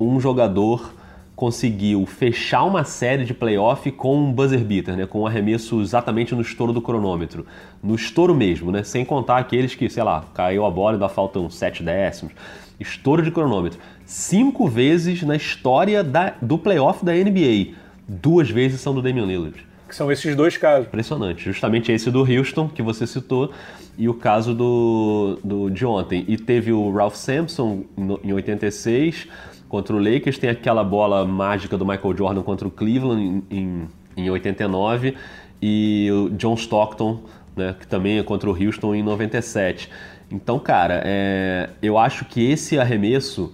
um 0.00 0.18
jogador 0.18 0.92
conseguiu 1.36 2.04
fechar 2.04 2.64
uma 2.64 2.82
série 2.82 3.24
de 3.24 3.32
playoff 3.32 3.92
com 3.92 4.16
um 4.16 4.32
buzzer 4.32 4.64
beater, 4.64 4.96
né, 4.96 5.06
com 5.06 5.20
um 5.20 5.26
arremesso 5.26 5.80
exatamente 5.80 6.34
no 6.34 6.40
estouro 6.42 6.72
do 6.72 6.82
cronômetro. 6.82 7.46
No 7.80 7.94
estouro 7.94 8.34
mesmo, 8.34 8.72
né, 8.72 8.82
sem 8.82 9.04
contar 9.04 9.36
aqueles 9.38 9.76
que, 9.76 9.88
sei 9.88 10.02
lá, 10.02 10.24
caiu 10.34 10.66
a 10.66 10.70
bola 10.70 10.90
e 10.90 10.94
ainda 10.94 11.08
faltam 11.08 11.48
sete 11.48 11.80
décimos. 11.84 12.32
Estouro 12.80 13.22
de 13.22 13.30
cronômetro. 13.30 13.78
Cinco 14.06 14.66
vezes 14.66 15.22
na 15.22 15.36
história 15.36 16.02
da- 16.02 16.34
do 16.40 16.56
playoff 16.58 17.04
da 17.04 17.12
NBA. 17.14 17.74
Duas 18.08 18.50
vezes 18.50 18.80
são 18.80 18.94
do 18.94 19.00
Damian 19.02 19.26
Lillard. 19.26 19.64
Que 19.88 19.94
são 19.94 20.10
esses 20.10 20.34
dois 20.34 20.56
casos. 20.56 20.86
Impressionante. 20.86 21.44
Justamente 21.44 21.92
esse 21.92 22.10
do 22.10 22.20
Houston, 22.20 22.68
que 22.68 22.80
você 22.82 23.06
citou, 23.06 23.52
e 23.98 24.08
o 24.08 24.14
caso 24.14 24.54
do, 24.54 25.38
do 25.44 25.68
de 25.70 25.84
ontem. 25.84 26.24
E 26.26 26.36
teve 26.36 26.72
o 26.72 26.90
Ralph 26.92 27.14
Sampson 27.16 27.84
no- 27.96 28.18
em 28.24 28.32
86 28.32 29.26
contra 29.68 29.94
o 29.94 29.98
Lakers, 30.02 30.38
tem 30.38 30.48
aquela 30.50 30.82
bola 30.82 31.24
mágica 31.24 31.76
do 31.76 31.84
Michael 31.86 32.16
Jordan 32.16 32.42
contra 32.42 32.66
o 32.66 32.70
Cleveland 32.70 33.44
em, 33.50 33.56
em, 33.56 33.88
em 34.24 34.30
89, 34.30 35.14
e 35.62 36.08
o 36.10 36.30
John 36.30 36.54
Stockton, 36.54 37.20
né, 37.56 37.74
que 37.78 37.86
também 37.86 38.18
é 38.18 38.22
contra 38.22 38.48
o 38.50 38.52
Houston 38.52 38.94
em 38.94 39.02
97. 39.02 39.88
Então, 40.30 40.58
cara, 40.58 41.02
é, 41.04 41.70
eu 41.82 41.98
acho 41.98 42.24
que 42.24 42.50
esse 42.50 42.78
arremesso 42.78 43.52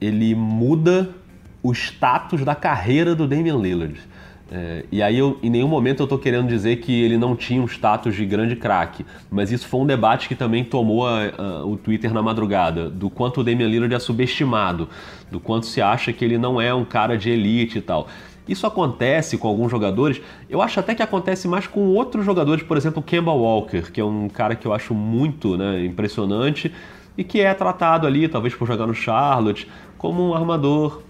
ele 0.00 0.34
muda 0.34 1.10
o 1.62 1.72
status 1.72 2.44
da 2.44 2.54
carreira 2.54 3.14
do 3.14 3.26
Damian 3.26 3.56
Lillard. 3.56 3.98
É, 4.54 4.84
e 4.92 5.02
aí, 5.02 5.16
eu, 5.16 5.38
em 5.42 5.48
nenhum 5.48 5.68
momento 5.68 6.02
eu 6.02 6.06
tô 6.06 6.18
querendo 6.18 6.46
dizer 6.46 6.76
que 6.76 6.92
ele 6.92 7.16
não 7.16 7.34
tinha 7.34 7.62
um 7.62 7.64
status 7.66 8.14
de 8.14 8.26
grande 8.26 8.54
craque, 8.54 9.06
mas 9.30 9.50
isso 9.50 9.66
foi 9.66 9.80
um 9.80 9.86
debate 9.86 10.28
que 10.28 10.34
também 10.34 10.62
tomou 10.62 11.06
a- 11.06 11.30
a- 11.38 11.64
o 11.64 11.78
Twitter 11.78 12.12
na 12.12 12.20
madrugada, 12.20 12.90
do 12.90 13.08
quanto 13.08 13.40
o 13.40 13.44
Damian 13.44 13.66
Lillard 13.68 13.94
é 13.94 13.98
subestimado, 13.98 14.90
do 15.30 15.40
quanto 15.40 15.64
se 15.64 15.80
acha 15.80 16.12
que 16.12 16.22
ele 16.22 16.36
não 16.36 16.60
é 16.60 16.74
um 16.74 16.84
cara 16.84 17.16
de 17.16 17.30
elite 17.30 17.78
e 17.78 17.80
tal. 17.80 18.08
Isso 18.48 18.66
acontece 18.66 19.38
com 19.38 19.46
alguns 19.46 19.70
jogadores, 19.70 20.20
eu 20.50 20.60
acho 20.60 20.80
até 20.80 20.94
que 20.94 21.02
acontece 21.02 21.46
mais 21.46 21.66
com 21.66 21.80
outros 21.88 22.24
jogadores, 22.24 22.62
por 22.64 22.76
exemplo, 22.76 23.00
o 23.00 23.02
Kemba 23.02 23.32
Walker, 23.32 23.92
que 23.92 24.00
é 24.00 24.04
um 24.04 24.28
cara 24.28 24.56
que 24.56 24.66
eu 24.66 24.72
acho 24.72 24.94
muito 24.94 25.56
né, 25.56 25.84
impressionante 25.84 26.72
e 27.16 27.22
que 27.22 27.40
é 27.40 27.54
tratado 27.54 28.06
ali, 28.06 28.26
talvez 28.26 28.54
por 28.54 28.66
jogar 28.66 28.86
no 28.86 28.94
Charlotte, 28.94 29.68
como 29.96 30.30
um 30.30 30.34
armador 30.34 31.02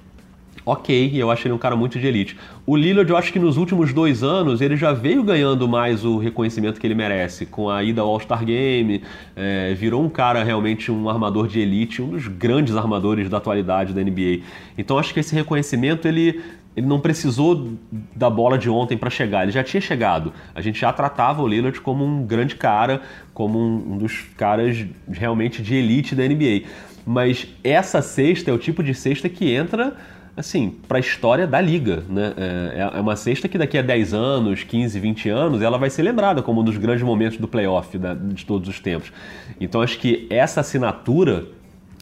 ok, 0.65 1.11
e 1.13 1.19
eu 1.19 1.31
acho 1.31 1.47
ele 1.47 1.55
um 1.55 1.59
cara 1.59 1.75
muito 1.75 1.99
de 1.99 2.07
elite. 2.07 2.37
O 2.65 2.77
Lillard, 2.77 3.11
eu 3.11 3.17
acho 3.17 3.33
que 3.33 3.39
nos 3.39 3.57
últimos 3.57 3.93
dois 3.93 4.23
anos 4.23 4.61
ele 4.61 4.77
já 4.77 4.93
veio 4.93 5.23
ganhando 5.23 5.67
mais 5.67 6.05
o 6.05 6.19
reconhecimento 6.19 6.81
que 6.81 6.87
ele 6.87 6.95
merece, 6.95 7.47
com 7.47 7.69
a 7.69 7.83
ida 7.83 8.01
ao 8.01 8.09
All-Star 8.09 8.45
Game, 8.45 9.03
é, 9.35 9.75
virou 9.75 10.03
um 10.03 10.09
cara 10.09 10.45
realmente 10.45 10.91
um 10.93 11.09
armador 11.09 11.49
de 11.49 11.59
elite, 11.59 12.01
um 12.01 12.11
dos 12.11 12.29
grandes 12.29 12.77
armadores 12.77 13.29
da 13.29 13.39
atualidade 13.39 13.93
da 13.93 14.03
NBA. 14.03 14.45
Então 14.79 14.99
acho 14.99 15.13
que 15.13 15.21
esse 15.21 15.35
reconhecimento 15.35 16.07
ele 16.07 16.41
ele 16.77 16.87
não 16.87 17.01
precisou 17.01 17.73
da 18.17 18.31
bola 18.31 18.57
de 18.57 18.71
ontem 18.71 18.97
para 18.97 19.11
chegar, 19.11 19.43
ele 19.43 19.53
já 19.53 19.63
tinha 19.63 19.81
chegado. 19.81 20.33
A 20.55 20.61
gente 20.61 20.81
já 20.81 20.93
tratava 20.93 21.43
o 21.43 21.49
Lillard 21.49 21.81
como 21.81 22.05
um 22.05 22.25
grande 22.25 22.57
cara, 22.57 23.03
como 23.35 23.59
um, 23.59 23.93
um 23.93 23.99
dos 23.99 24.23
caras 24.37 24.87
realmente 25.11 25.63
de 25.63 25.75
elite 25.75 26.15
da 26.15 26.27
NBA. 26.27 26.63
Mas 27.05 27.49
essa 27.63 28.01
cesta 28.01 28.51
é 28.51 28.55
o 28.55 28.59
tipo 28.59 28.83
de 28.83 28.95
cesta 28.95 29.29
que 29.29 29.53
entra 29.53 29.97
assim, 30.37 30.71
para 30.89 30.97
a 30.99 31.01
história 31.01 31.47
da 31.47 31.61
liga, 31.61 32.03
né? 32.09 32.33
É, 32.37 32.99
é 32.99 33.01
uma 33.01 33.17
cesta 33.17 33.49
que 33.49 33.59
daqui 33.59 33.77
a 33.77 33.83
10 33.83 34.15
anos, 34.15 34.65
15, 34.65 34.99
20 34.99 35.29
anos, 35.29 35.63
ela 35.63 35.77
vai 35.77 35.91
ser 35.91 36.03
lembrada 36.03 36.43
como 36.43 36.63
um 36.63 36.65
dos 36.65 36.79
grandes 36.79 37.03
momentos 37.03 37.39
do 37.39 37.47
playoff 37.47 37.99
de 37.99 38.47
todos 38.47 38.69
os 38.69 38.81
tempos. 38.81 39.13
Então 39.61 39.83
acho 39.83 39.99
que 39.99 40.27
essa 40.31 40.61
assinatura, 40.61 41.47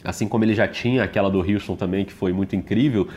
assim 0.03 0.27
como 0.27 0.45
ele 0.45 0.53
já 0.53 0.67
tinha 0.67 1.03
aquela 1.03 1.29
do 1.29 1.39
Houston 1.39 1.75
também, 1.75 2.05
que 2.05 2.13
foi 2.13 2.31
muito 2.31 2.55
incrível, 2.55 3.07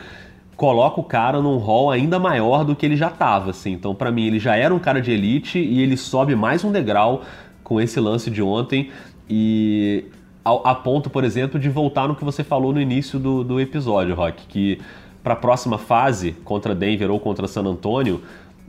coloca 0.55 0.99
o 0.99 1.03
cara 1.03 1.41
num 1.41 1.57
rol 1.57 1.91
ainda 1.91 2.17
maior 2.17 2.63
do 2.63 2.75
que 2.75 2.85
ele 2.85 2.95
já 2.95 3.07
estava, 3.07 3.49
assim. 3.51 3.71
Então, 3.73 3.93
para 3.93 4.11
mim, 4.11 4.25
ele 4.25 4.39
já 4.39 4.55
era 4.55 4.73
um 4.73 4.79
cara 4.79 5.01
de 5.01 5.11
elite 5.11 5.59
e 5.59 5.81
ele 5.81 5.97
sobe 5.97 6.35
mais 6.35 6.63
um 6.63 6.71
degrau 6.71 7.21
com 7.63 7.81
esse 7.81 7.99
lance 7.99 8.29
de 8.31 8.41
ontem 8.41 8.89
e 9.29 10.05
ao- 10.43 10.65
a 10.65 10.73
ponto, 10.75 11.09
por 11.09 11.23
exemplo, 11.23 11.59
de 11.59 11.69
voltar 11.69 12.07
no 12.07 12.15
que 12.15 12.23
você 12.23 12.43
falou 12.43 12.71
no 12.71 12.79
início 12.79 13.19
do, 13.19 13.43
do 13.43 13.59
episódio, 13.59 14.15
Rock, 14.15 14.45
que 14.47 14.79
para 15.23 15.33
a 15.33 15.37
próxima 15.37 15.77
fase 15.77 16.33
contra 16.43 16.75
Denver 16.75 17.09
ou 17.09 17.19
contra 17.19 17.47
San 17.47 17.63
Antonio, 17.65 18.21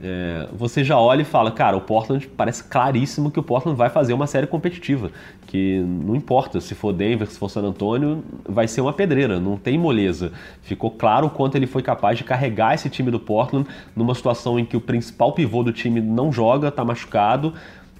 é, 0.03 0.49
você 0.53 0.85
já 0.85 0.99
olha 0.99 1.23
e 1.23 1.25
fala, 1.25 1.51
cara, 1.51 1.77
o 1.77 1.81
Portland 1.81 2.27
parece 2.29 2.65
claríssimo 2.65 3.31
que 3.31 3.41
o 3.41 3.43
Portland 3.43 3.77
vai 3.77 3.89
fazer 3.89 4.13
uma 4.13 4.27
série 4.27 4.47
competitiva, 4.47 5.11
que 5.47 5.79
não 5.81 6.15
importa 6.15 6.61
se 6.61 6.75
for 6.75 6.93
Denver, 6.93 7.27
se 7.27 7.39
for 7.39 7.49
San 7.49 7.63
Antonio, 7.63 8.23
vai 8.47 8.69
ser 8.69 8.83
uma 8.83 8.93
pedreira, 8.93 9.41
não 9.41 9.57
tem 9.57 9.79
moleza. 9.79 10.33
Ficou 10.63 10.91
claro 10.91 11.29
o 11.29 11.31
quanto 11.31 11.57
ele 11.57 11.67
foi 11.67 11.83
capaz 11.83 12.19
de 12.19 12.25
carregar 12.25 12.75
esse 12.75 12.91
time 12.91 13.11
do 13.11 13.19
Portland 13.19 13.67
numa 13.95 14.15
situação 14.15 14.59
em 14.59 14.65
que 14.65 14.77
o 14.77 14.81
principal 14.81 15.33
pivô 15.33 15.63
do 15.63 15.73
time 15.73 16.01
não 16.01 16.31
joga, 16.31 16.71
tá 16.71 16.85
machucado. 16.85 17.55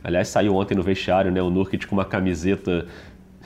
Aliás, 0.05 0.29
saiu 0.29 0.55
ontem 0.55 0.75
no 0.75 0.83
vestiário, 0.83 1.33
né, 1.33 1.41
o 1.41 1.51
Nurkic 1.51 1.87
com 1.87 1.97
uma 1.97 2.05
camiseta 2.05 2.87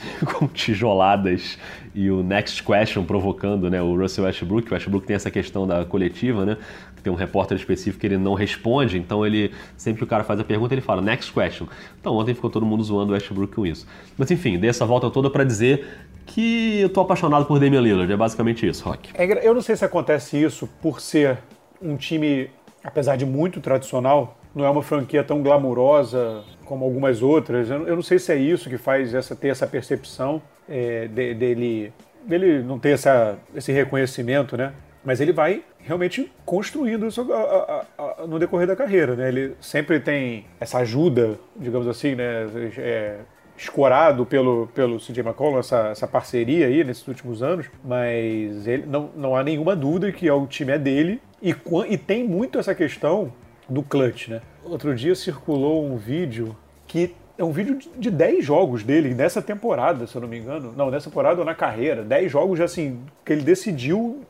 com 0.35 0.47
tijoladas 0.47 1.59
e 1.95 2.11
o 2.11 2.23
Next 2.23 2.63
Question 2.63 3.05
provocando 3.05 3.69
né, 3.69 3.83
o 3.83 3.97
Russell 3.97 4.25
Westbrook. 4.25 4.71
O 4.71 4.75
Westbrook 4.75 5.07
tem 5.07 5.17
essa 5.17 5.31
questão 5.31 5.67
da 5.67 5.85
coletiva, 5.85 6.45
né? 6.45 6.57
Tem 7.03 7.13
um 7.13 7.17
repórter 7.17 7.57
específico 7.57 7.99
que 7.99 8.07
ele 8.07 8.19
não 8.19 8.35
responde, 8.35 8.99
então 8.99 9.25
ele 9.27 9.53
sempre 9.77 9.99
que 9.99 10.05
o 10.05 10.07
cara 10.07 10.23
faz 10.23 10.39
a 10.39 10.45
pergunta 10.45 10.75
ele 10.75 10.83
fala 10.83 11.01
Next 11.01 11.33
Question. 11.33 11.67
Então 11.99 12.15
ontem 12.15 12.35
ficou 12.35 12.51
todo 12.51 12.67
mundo 12.67 12.83
zoando 12.85 13.13
o 13.13 13.15
Westbrook 13.15 13.55
com 13.55 13.67
isso. 13.67 13.87
Mas 14.19 14.31
enfim, 14.31 14.59
dei 14.59 14.69
essa 14.69 14.85
volta 14.85 15.11
toda 15.11 15.31
para 15.31 15.43
dizer 15.43 15.87
que 16.27 16.81
eu 16.81 16.89
tô 16.89 17.01
apaixonado 17.01 17.47
por 17.47 17.59
Damian 17.59 17.81
Lillard. 17.81 18.13
É 18.13 18.17
basicamente 18.17 18.67
isso, 18.67 18.85
Rock. 18.85 19.11
É 19.15 19.47
eu 19.47 19.55
não 19.55 19.63
sei 19.63 19.77
se 19.77 19.85
acontece 19.85 20.41
isso 20.41 20.69
por 20.83 21.01
ser 21.01 21.39
um 21.81 21.97
time, 21.97 22.51
apesar 22.85 23.17
de 23.17 23.25
muito 23.25 23.61
tradicional, 23.61 24.40
não 24.55 24.65
é 24.65 24.71
uma 24.71 24.83
franquia 24.83 25.23
tão 25.23 25.43
glamurosa 25.43 26.43
como 26.65 26.85
algumas 26.85 27.23
outras. 27.23 27.71
Eu, 27.71 27.95
não 27.97 28.03
sei 28.03 28.19
se 28.19 28.33
é 28.33 28.37
isso 28.37 28.69
que 28.69 28.79
faz 28.79 29.15
essa, 29.15 29.35
ter 29.35 29.49
essa 29.49 29.67
percepção 29.67 30.41
é, 30.69 31.07
de- 31.09 31.35
dele, 31.35 31.93
dele 32.25 32.63
não 32.63 32.79
ter 32.79 32.91
essa, 32.91 33.39
esse 33.55 33.73
reconhecimento, 33.73 34.57
né? 34.57 34.73
Mas 35.05 35.21
ele 35.21 35.33
vai 35.33 35.63
realmente 35.79 36.31
construindo 36.45 37.07
isso 37.07 37.21
a- 37.33 37.85
a- 37.99 38.05
a- 38.23 38.27
no 38.27 38.39
decorrer 38.39 38.67
da 38.67 38.77
carreira, 38.77 39.17
né? 39.17 39.29
Ele 39.29 39.55
sempre 39.61 39.99
tem 39.99 40.45
essa 40.61 40.79
ajuda, 40.79 41.39
digamos 41.57 41.89
assim, 41.89 42.15
né? 42.15 42.47
É, 42.79 43.19
escorado 43.57 44.25
pelo, 44.25 44.69
pelo 44.69 44.99
CJ 44.99 45.21
McCollum, 45.23 45.59
essa, 45.59 45.89
essa 45.89 46.07
parceria 46.07 46.67
aí 46.67 46.83
nesses 46.83 47.07
últimos 47.07 47.43
anos, 47.43 47.67
mas 47.85 48.67
ele, 48.67 48.87
não, 48.87 49.11
não 49.15 49.37
há 49.37 49.43
nenhuma 49.43 49.77
dúvida 49.77 50.11
que 50.13 50.31
o 50.31 50.47
time 50.47 50.73
é 50.73 50.79
dele 50.79 51.21
e, 51.43 51.55
e 51.89 51.99
tem 51.99 52.25
muito 52.27 52.59
essa 52.59 52.75
questão 52.75 53.31
do 53.71 53.83
clutch, 53.83 54.29
né? 54.29 54.43
Outro 54.65 54.95
dia 54.95 55.15
circulou 55.15 55.87
um 55.87 55.97
vídeo 55.97 56.57
que 56.87 57.15
é 57.39 57.45
um 57.45 57.53
vídeo 57.53 57.79
de 57.97 58.11
10 58.11 58.45
jogos 58.45 58.83
dele 58.83 59.15
nessa 59.15 59.41
temporada, 59.41 60.07
se 60.07 60.15
eu 60.15 60.21
não 60.21 60.29
me 60.29 60.39
engano. 60.39 60.75
Não, 60.77 60.91
nessa 60.91 61.09
temporada 61.09 61.41
ou 61.41 61.47
na 61.47 61.55
carreira. 61.55 62.03
10 62.03 62.31
jogos, 62.31 62.61
assim, 62.61 63.01
que 63.25 63.33
ele 63.33 63.43
decidiu 63.43 64.21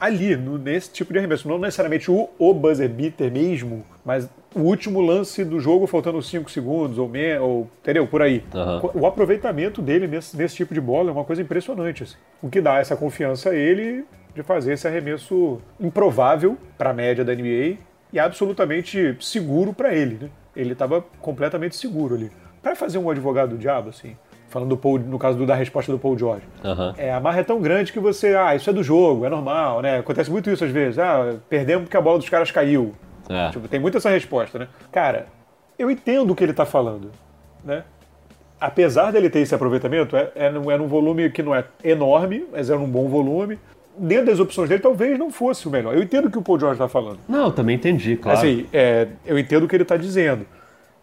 ali, 0.00 0.34
no, 0.34 0.56
nesse 0.56 0.90
tipo 0.90 1.12
de 1.12 1.18
arremesso. 1.18 1.46
Não 1.46 1.58
necessariamente 1.58 2.10
o, 2.10 2.30
o 2.38 2.54
buzzer 2.54 2.88
beater 2.88 3.30
mesmo, 3.30 3.84
mas 4.02 4.30
o 4.54 4.60
último 4.60 5.02
lance 5.02 5.44
do 5.44 5.60
jogo 5.60 5.86
faltando 5.86 6.22
5 6.22 6.50
segundos 6.50 6.96
ou 6.96 7.06
menos, 7.06 7.42
ou, 7.42 7.70
entendeu? 7.82 8.06
Por 8.06 8.22
aí. 8.22 8.42
Uhum. 8.54 9.02
O 9.02 9.06
aproveitamento 9.06 9.82
dele 9.82 10.06
nesse, 10.06 10.34
nesse 10.34 10.56
tipo 10.56 10.72
de 10.72 10.80
bola 10.80 11.10
é 11.10 11.12
uma 11.12 11.24
coisa 11.24 11.42
impressionante. 11.42 12.04
Assim. 12.04 12.16
O 12.40 12.48
que 12.48 12.62
dá 12.62 12.78
essa 12.78 12.96
confiança 12.96 13.50
a 13.50 13.54
ele 13.54 14.06
de 14.34 14.42
fazer 14.42 14.72
esse 14.72 14.88
arremesso 14.88 15.60
improvável 15.78 16.56
para 16.78 16.90
a 16.90 16.94
média 16.94 17.22
da 17.24 17.34
NBA 17.34 17.76
e 18.14 18.18
absolutamente 18.20 19.16
seguro 19.20 19.74
para 19.74 19.92
ele. 19.92 20.18
Né? 20.22 20.30
Ele 20.54 20.72
estava 20.72 21.04
completamente 21.20 21.74
seguro 21.74 22.14
ali. 22.14 22.30
Para 22.62 22.76
fazer 22.76 22.96
um 22.96 23.10
advogado 23.10 23.50
do 23.50 23.58
diabo, 23.58 23.88
assim, 23.90 24.16
falando 24.48 24.68
do 24.68 24.76
Paul, 24.76 25.00
no 25.00 25.18
caso 25.18 25.36
do, 25.36 25.44
da 25.44 25.56
resposta 25.56 25.90
do 25.90 25.98
Paul 25.98 26.16
George, 26.16 26.46
uhum. 26.62 26.94
é, 26.96 27.12
a 27.12 27.18
marra 27.18 27.40
é 27.40 27.42
tão 27.42 27.60
grande 27.60 27.92
que 27.92 27.98
você, 27.98 28.36
ah, 28.36 28.54
isso 28.54 28.70
é 28.70 28.72
do 28.72 28.84
jogo, 28.84 29.26
é 29.26 29.28
normal, 29.28 29.82
né? 29.82 29.98
Acontece 29.98 30.30
muito 30.30 30.48
isso 30.48 30.64
às 30.64 30.70
vezes. 30.70 30.98
Ah, 30.98 31.34
perdemos 31.48 31.84
porque 31.84 31.96
a 31.96 32.00
bola 32.00 32.18
dos 32.18 32.28
caras 32.28 32.52
caiu. 32.52 32.94
É. 33.28 33.50
Tipo, 33.50 33.66
tem 33.66 33.80
muito 33.80 33.98
essa 33.98 34.08
resposta, 34.08 34.60
né? 34.60 34.68
Cara, 34.92 35.26
eu 35.76 35.90
entendo 35.90 36.30
o 36.30 36.36
que 36.36 36.44
ele 36.44 36.52
está 36.52 36.64
falando, 36.64 37.10
né? 37.64 37.82
Apesar 38.60 39.10
dele 39.10 39.28
ter 39.28 39.40
esse 39.40 39.54
aproveitamento, 39.54 40.16
é, 40.16 40.30
é, 40.36 40.46
é 40.46 40.50
num 40.50 40.86
volume 40.86 41.28
que 41.30 41.42
não 41.42 41.52
é 41.52 41.64
enorme, 41.82 42.46
mas 42.52 42.70
é 42.70 42.76
num 42.76 42.88
bom 42.88 43.08
volume 43.08 43.58
dentro 43.98 44.26
das 44.26 44.40
opções 44.40 44.68
dele, 44.68 44.82
talvez 44.82 45.18
não 45.18 45.30
fosse 45.30 45.66
o 45.68 45.70
melhor. 45.70 45.94
Eu 45.94 46.02
entendo 46.02 46.26
o 46.26 46.30
que 46.30 46.38
o 46.38 46.42
Paul 46.42 46.58
George 46.58 46.74
está 46.74 46.88
falando. 46.88 47.18
Não, 47.28 47.46
eu 47.46 47.52
também 47.52 47.76
entendi, 47.76 48.16
claro. 48.16 48.38
Assim, 48.38 48.66
é, 48.72 49.08
eu 49.24 49.38
entendo 49.38 49.64
o 49.64 49.68
que 49.68 49.76
ele 49.76 49.82
está 49.82 49.96
dizendo. 49.96 50.46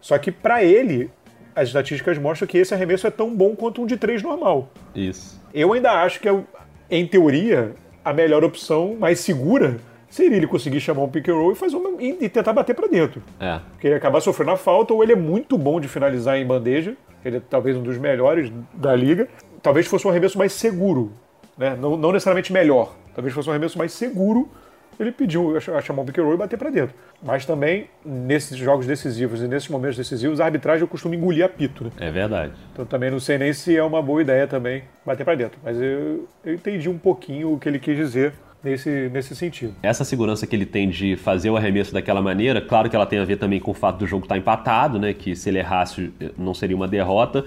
Só 0.00 0.18
que 0.18 0.32
para 0.32 0.64
ele, 0.64 1.10
as 1.54 1.68
estatísticas 1.68 2.18
mostram 2.18 2.46
que 2.46 2.58
esse 2.58 2.74
arremesso 2.74 3.06
é 3.06 3.10
tão 3.10 3.34
bom 3.34 3.54
quanto 3.54 3.82
um 3.82 3.86
de 3.86 3.96
três 3.96 4.22
normal. 4.22 4.68
Isso. 4.94 5.40
Eu 5.54 5.72
ainda 5.72 5.92
acho 6.02 6.20
que, 6.20 6.28
é, 6.28 6.44
em 6.90 7.06
teoria, 7.06 7.74
a 8.04 8.12
melhor 8.12 8.42
opção, 8.44 8.96
mais 8.98 9.20
segura, 9.20 9.76
seria 10.08 10.36
ele 10.36 10.46
conseguir 10.46 10.80
chamar 10.80 11.02
um 11.02 11.08
pick 11.08 11.28
and 11.28 11.34
roll 11.34 11.52
e, 11.52 11.54
fazer 11.54 11.76
uma, 11.76 12.02
e 12.02 12.28
tentar 12.28 12.52
bater 12.52 12.74
para 12.74 12.88
dentro. 12.88 13.22
É. 13.40 13.60
Porque 13.72 13.86
ele 13.86 13.94
acabar 13.94 14.20
sofrendo 14.20 14.50
a 14.50 14.56
falta, 14.56 14.92
ou 14.92 15.02
ele 15.02 15.12
é 15.12 15.16
muito 15.16 15.56
bom 15.56 15.80
de 15.80 15.88
finalizar 15.88 16.36
em 16.36 16.46
bandeja, 16.46 16.94
ele 17.24 17.38
é 17.38 17.42
talvez 17.48 17.76
um 17.76 17.82
dos 17.82 17.96
melhores 17.96 18.52
da 18.74 18.94
liga. 18.94 19.28
Talvez 19.62 19.86
fosse 19.86 20.06
um 20.06 20.10
arremesso 20.10 20.36
mais 20.36 20.52
seguro, 20.52 21.12
né? 21.62 21.76
não, 21.80 21.96
não 21.96 22.12
necessariamente 22.12 22.52
melhor. 22.52 22.94
Talvez 23.14 23.34
fosse 23.34 23.48
um 23.48 23.52
arremesso 23.52 23.78
mais 23.78 23.92
seguro 23.92 24.50
ele 24.98 25.12
pediu 25.12 25.56
a 25.56 25.80
chamar 25.80 26.02
o 26.02 26.04
pick 26.04 26.18
roll 26.18 26.34
e 26.34 26.36
bater 26.36 26.58
para 26.58 26.70
dentro. 26.70 26.94
Mas 27.22 27.44
também, 27.44 27.86
nesses 28.04 28.56
jogos 28.56 28.86
decisivos 28.86 29.42
e 29.42 29.48
nesses 29.48 29.68
momentos 29.68 29.96
decisivos, 29.96 30.40
a 30.40 30.44
arbitragem 30.44 30.86
costuma 30.86 31.14
engolir 31.14 31.44
apito, 31.44 31.84
né? 31.84 31.90
É 31.98 32.10
verdade. 32.10 32.52
Então 32.72 32.84
também 32.84 33.10
não 33.10 33.20
sei 33.20 33.38
nem 33.38 33.52
se 33.52 33.76
é 33.76 33.82
uma 33.82 34.02
boa 34.02 34.20
ideia 34.20 34.46
também 34.46 34.84
bater 35.04 35.24
para 35.24 35.34
dentro. 35.34 35.58
Mas 35.62 35.80
eu, 35.80 36.28
eu 36.44 36.54
entendi 36.54 36.88
um 36.88 36.98
pouquinho 36.98 37.52
o 37.52 37.58
que 37.58 37.68
ele 37.68 37.78
quis 37.78 37.96
dizer 37.96 38.34
nesse, 38.62 39.08
nesse 39.12 39.34
sentido. 39.34 39.74
Essa 39.82 40.04
segurança 40.04 40.46
que 40.46 40.54
ele 40.54 40.66
tem 40.66 40.88
de 40.88 41.16
fazer 41.16 41.50
o 41.50 41.56
arremesso 41.56 41.92
daquela 41.92 42.20
maneira, 42.20 42.60
claro 42.60 42.88
que 42.90 42.96
ela 42.96 43.06
tem 43.06 43.18
a 43.18 43.24
ver 43.24 43.36
também 43.36 43.60
com 43.60 43.70
o 43.70 43.74
fato 43.74 43.98
do 43.98 44.06
jogo 44.06 44.24
estar 44.24 44.36
empatado, 44.36 44.98
né? 44.98 45.12
Que 45.14 45.34
se 45.34 45.48
ele 45.48 45.58
errasse 45.58 46.12
não 46.36 46.54
seria 46.54 46.76
uma 46.76 46.88
derrota. 46.88 47.44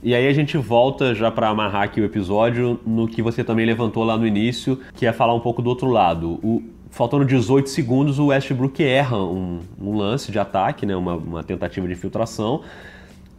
E 0.00 0.14
aí 0.14 0.28
a 0.28 0.32
gente 0.32 0.56
volta 0.56 1.12
já 1.12 1.28
para 1.28 1.48
amarrar 1.48 1.82
aqui 1.82 2.00
o 2.00 2.04
episódio 2.04 2.78
no 2.86 3.08
que 3.08 3.20
você 3.20 3.42
também 3.42 3.66
levantou 3.66 4.04
lá 4.04 4.16
no 4.16 4.24
início, 4.24 4.78
que 4.94 5.04
é 5.04 5.12
falar 5.12 5.34
um 5.34 5.40
pouco 5.40 5.60
do 5.60 5.68
outro 5.68 5.90
lado. 5.90 6.38
O, 6.40 6.62
faltando 6.88 7.24
18 7.24 7.68
segundos, 7.68 8.18
o 8.20 8.26
Westbrook 8.26 8.80
erra 8.82 9.16
um, 9.16 9.58
um 9.80 9.96
lance 9.96 10.30
de 10.30 10.38
ataque, 10.38 10.86
né? 10.86 10.94
uma, 10.94 11.16
uma 11.16 11.42
tentativa 11.42 11.84
de 11.84 11.94
infiltração. 11.94 12.62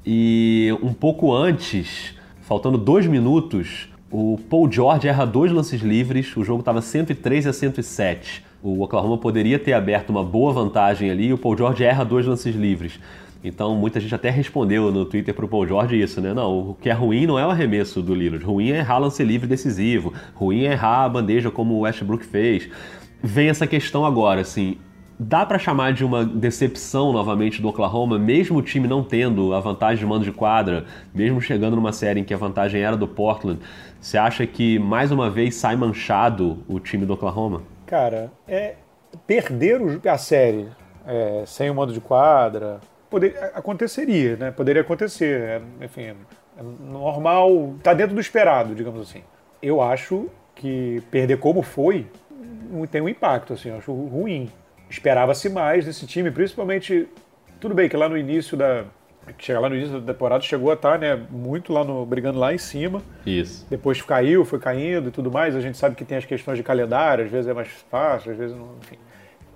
E 0.05 0.75
um 0.83 0.93
pouco 0.93 1.33
antes, 1.33 2.13
faltando 2.41 2.77
dois 2.77 3.07
minutos, 3.07 3.87
o 4.11 4.37
Paul 4.49 4.69
George 4.69 5.07
erra 5.07 5.25
dois 5.25 5.53
lances 5.53 5.81
livres, 5.81 6.35
o 6.35 6.43
jogo 6.43 6.59
estava 6.59 6.81
103 6.81 7.47
a 7.47 7.53
107. 7.53 8.43
O 8.61 8.81
Oklahoma 8.83 9.17
poderia 9.17 9.57
ter 9.57 9.71
aberto 9.71 10.09
uma 10.09 10.25
boa 10.25 10.51
vantagem 10.51 11.09
ali, 11.09 11.31
o 11.31 11.37
Paul 11.37 11.55
George 11.55 11.85
erra 11.85 12.03
dois 12.03 12.25
lances 12.25 12.53
livres. 12.53 12.99
Então 13.43 13.75
muita 13.75 13.99
gente 13.99 14.13
até 14.13 14.29
respondeu 14.29 14.91
no 14.91 15.05
Twitter 15.05 15.33
pro 15.33 15.47
Paul 15.47 15.67
George 15.67 15.99
isso, 15.99 16.19
né? 16.19 16.33
Não, 16.33 16.71
o 16.71 16.73
que 16.75 16.89
é 16.89 16.93
ruim 16.93 17.25
não 17.25 17.39
é 17.39 17.45
o 17.45 17.49
arremesso 17.49 18.01
do 18.01 18.13
Lillard, 18.13 18.45
ruim 18.45 18.71
é 18.71 18.77
errar 18.77 18.97
lance 18.97 19.23
livre 19.23 19.47
decisivo, 19.47 20.13
ruim 20.33 20.65
é 20.65 20.73
errar 20.73 21.05
a 21.05 21.09
bandeja 21.09 21.49
como 21.49 21.75
o 21.75 21.79
Westbrook 21.81 22.25
fez. 22.25 22.69
Vem 23.21 23.49
essa 23.49 23.67
questão 23.67 24.05
agora, 24.05 24.41
assim, 24.41 24.77
dá 25.19 25.45
para 25.45 25.59
chamar 25.59 25.91
de 25.91 26.05
uma 26.05 26.23
decepção 26.23 27.11
novamente 27.11 27.61
do 27.61 27.67
Oklahoma, 27.67 28.17
mesmo 28.17 28.57
o 28.57 28.61
time 28.61 28.87
não 28.87 29.03
tendo 29.03 29.53
a 29.53 29.59
vantagem 29.59 29.99
de 29.99 30.05
mando 30.05 30.23
de 30.23 30.31
quadra, 30.31 30.85
mesmo 31.13 31.41
chegando 31.41 31.75
numa 31.75 31.91
série 31.91 32.21
em 32.21 32.23
que 32.23 32.33
a 32.33 32.37
vantagem 32.37 32.81
era 32.81 32.95
do 32.95 33.07
Portland, 33.07 33.59
você 33.99 34.17
acha 34.17 34.47
que 34.47 34.79
mais 34.79 35.11
uma 35.11 35.29
vez 35.29 35.55
sai 35.55 35.75
manchado 35.75 36.59
o 36.67 36.79
time 36.79 37.05
do 37.05 37.13
Oklahoma? 37.13 37.61
Cara, 37.85 38.31
é 38.47 38.75
perder 39.27 39.81
a 40.07 40.17
série 40.17 40.67
é, 41.05 41.43
sem 41.45 41.69
o 41.69 41.75
mando 41.75 41.91
de 41.91 41.99
quadra, 41.99 42.79
poder, 43.09 43.37
aconteceria, 43.53 44.35
né? 44.35 44.51
Poderia 44.51 44.81
acontecer, 44.81 45.41
é, 45.41 45.85
enfim, 45.85 46.07
é 46.07 46.15
normal, 46.61 47.75
tá 47.81 47.93
dentro 47.93 48.15
do 48.15 48.21
esperado, 48.21 48.75
digamos 48.75 49.01
assim. 49.01 49.23
Eu 49.61 49.81
acho 49.81 50.29
que 50.55 51.01
perder 51.11 51.37
como 51.37 51.61
foi 51.61 52.05
tem 52.91 53.01
um 53.01 53.09
impacto, 53.09 53.53
assim, 53.53 53.69
eu 53.69 53.77
acho 53.77 53.91
ruim. 53.91 54.49
Esperava-se 54.89 55.49
mais 55.49 55.85
desse 55.85 56.05
time, 56.05 56.31
principalmente, 56.31 57.07
tudo 57.59 57.75
bem 57.75 57.89
que 57.89 57.97
lá 57.97 58.09
no 58.09 58.17
início 58.17 58.57
da, 58.57 58.85
chega 59.37 59.59
lá 59.59 59.69
no 59.69 59.75
início 59.75 59.99
da 59.99 60.13
temporada, 60.13 60.41
chegou 60.43 60.71
a 60.71 60.73
estar, 60.73 60.97
né, 60.97 61.15
muito 61.29 61.71
lá 61.71 61.83
no, 61.83 62.05
brigando 62.05 62.39
lá 62.39 62.53
em 62.53 62.57
cima. 62.57 63.01
Isso. 63.25 63.65
Depois 63.69 64.01
caiu, 64.01 64.43
foi 64.45 64.59
caindo 64.59 65.09
e 65.09 65.11
tudo 65.11 65.31
mais. 65.31 65.55
A 65.55 65.61
gente 65.61 65.77
sabe 65.77 65.95
que 65.95 66.05
tem 66.05 66.17
as 66.17 66.25
questões 66.25 66.57
de 66.57 66.63
calendário, 66.63 67.25
às 67.25 67.31
vezes 67.31 67.47
é 67.47 67.53
mais 67.53 67.67
fácil, 67.89 68.31
às 68.31 68.37
vezes 68.37 68.55
não, 68.55 68.75
enfim. 68.81 68.97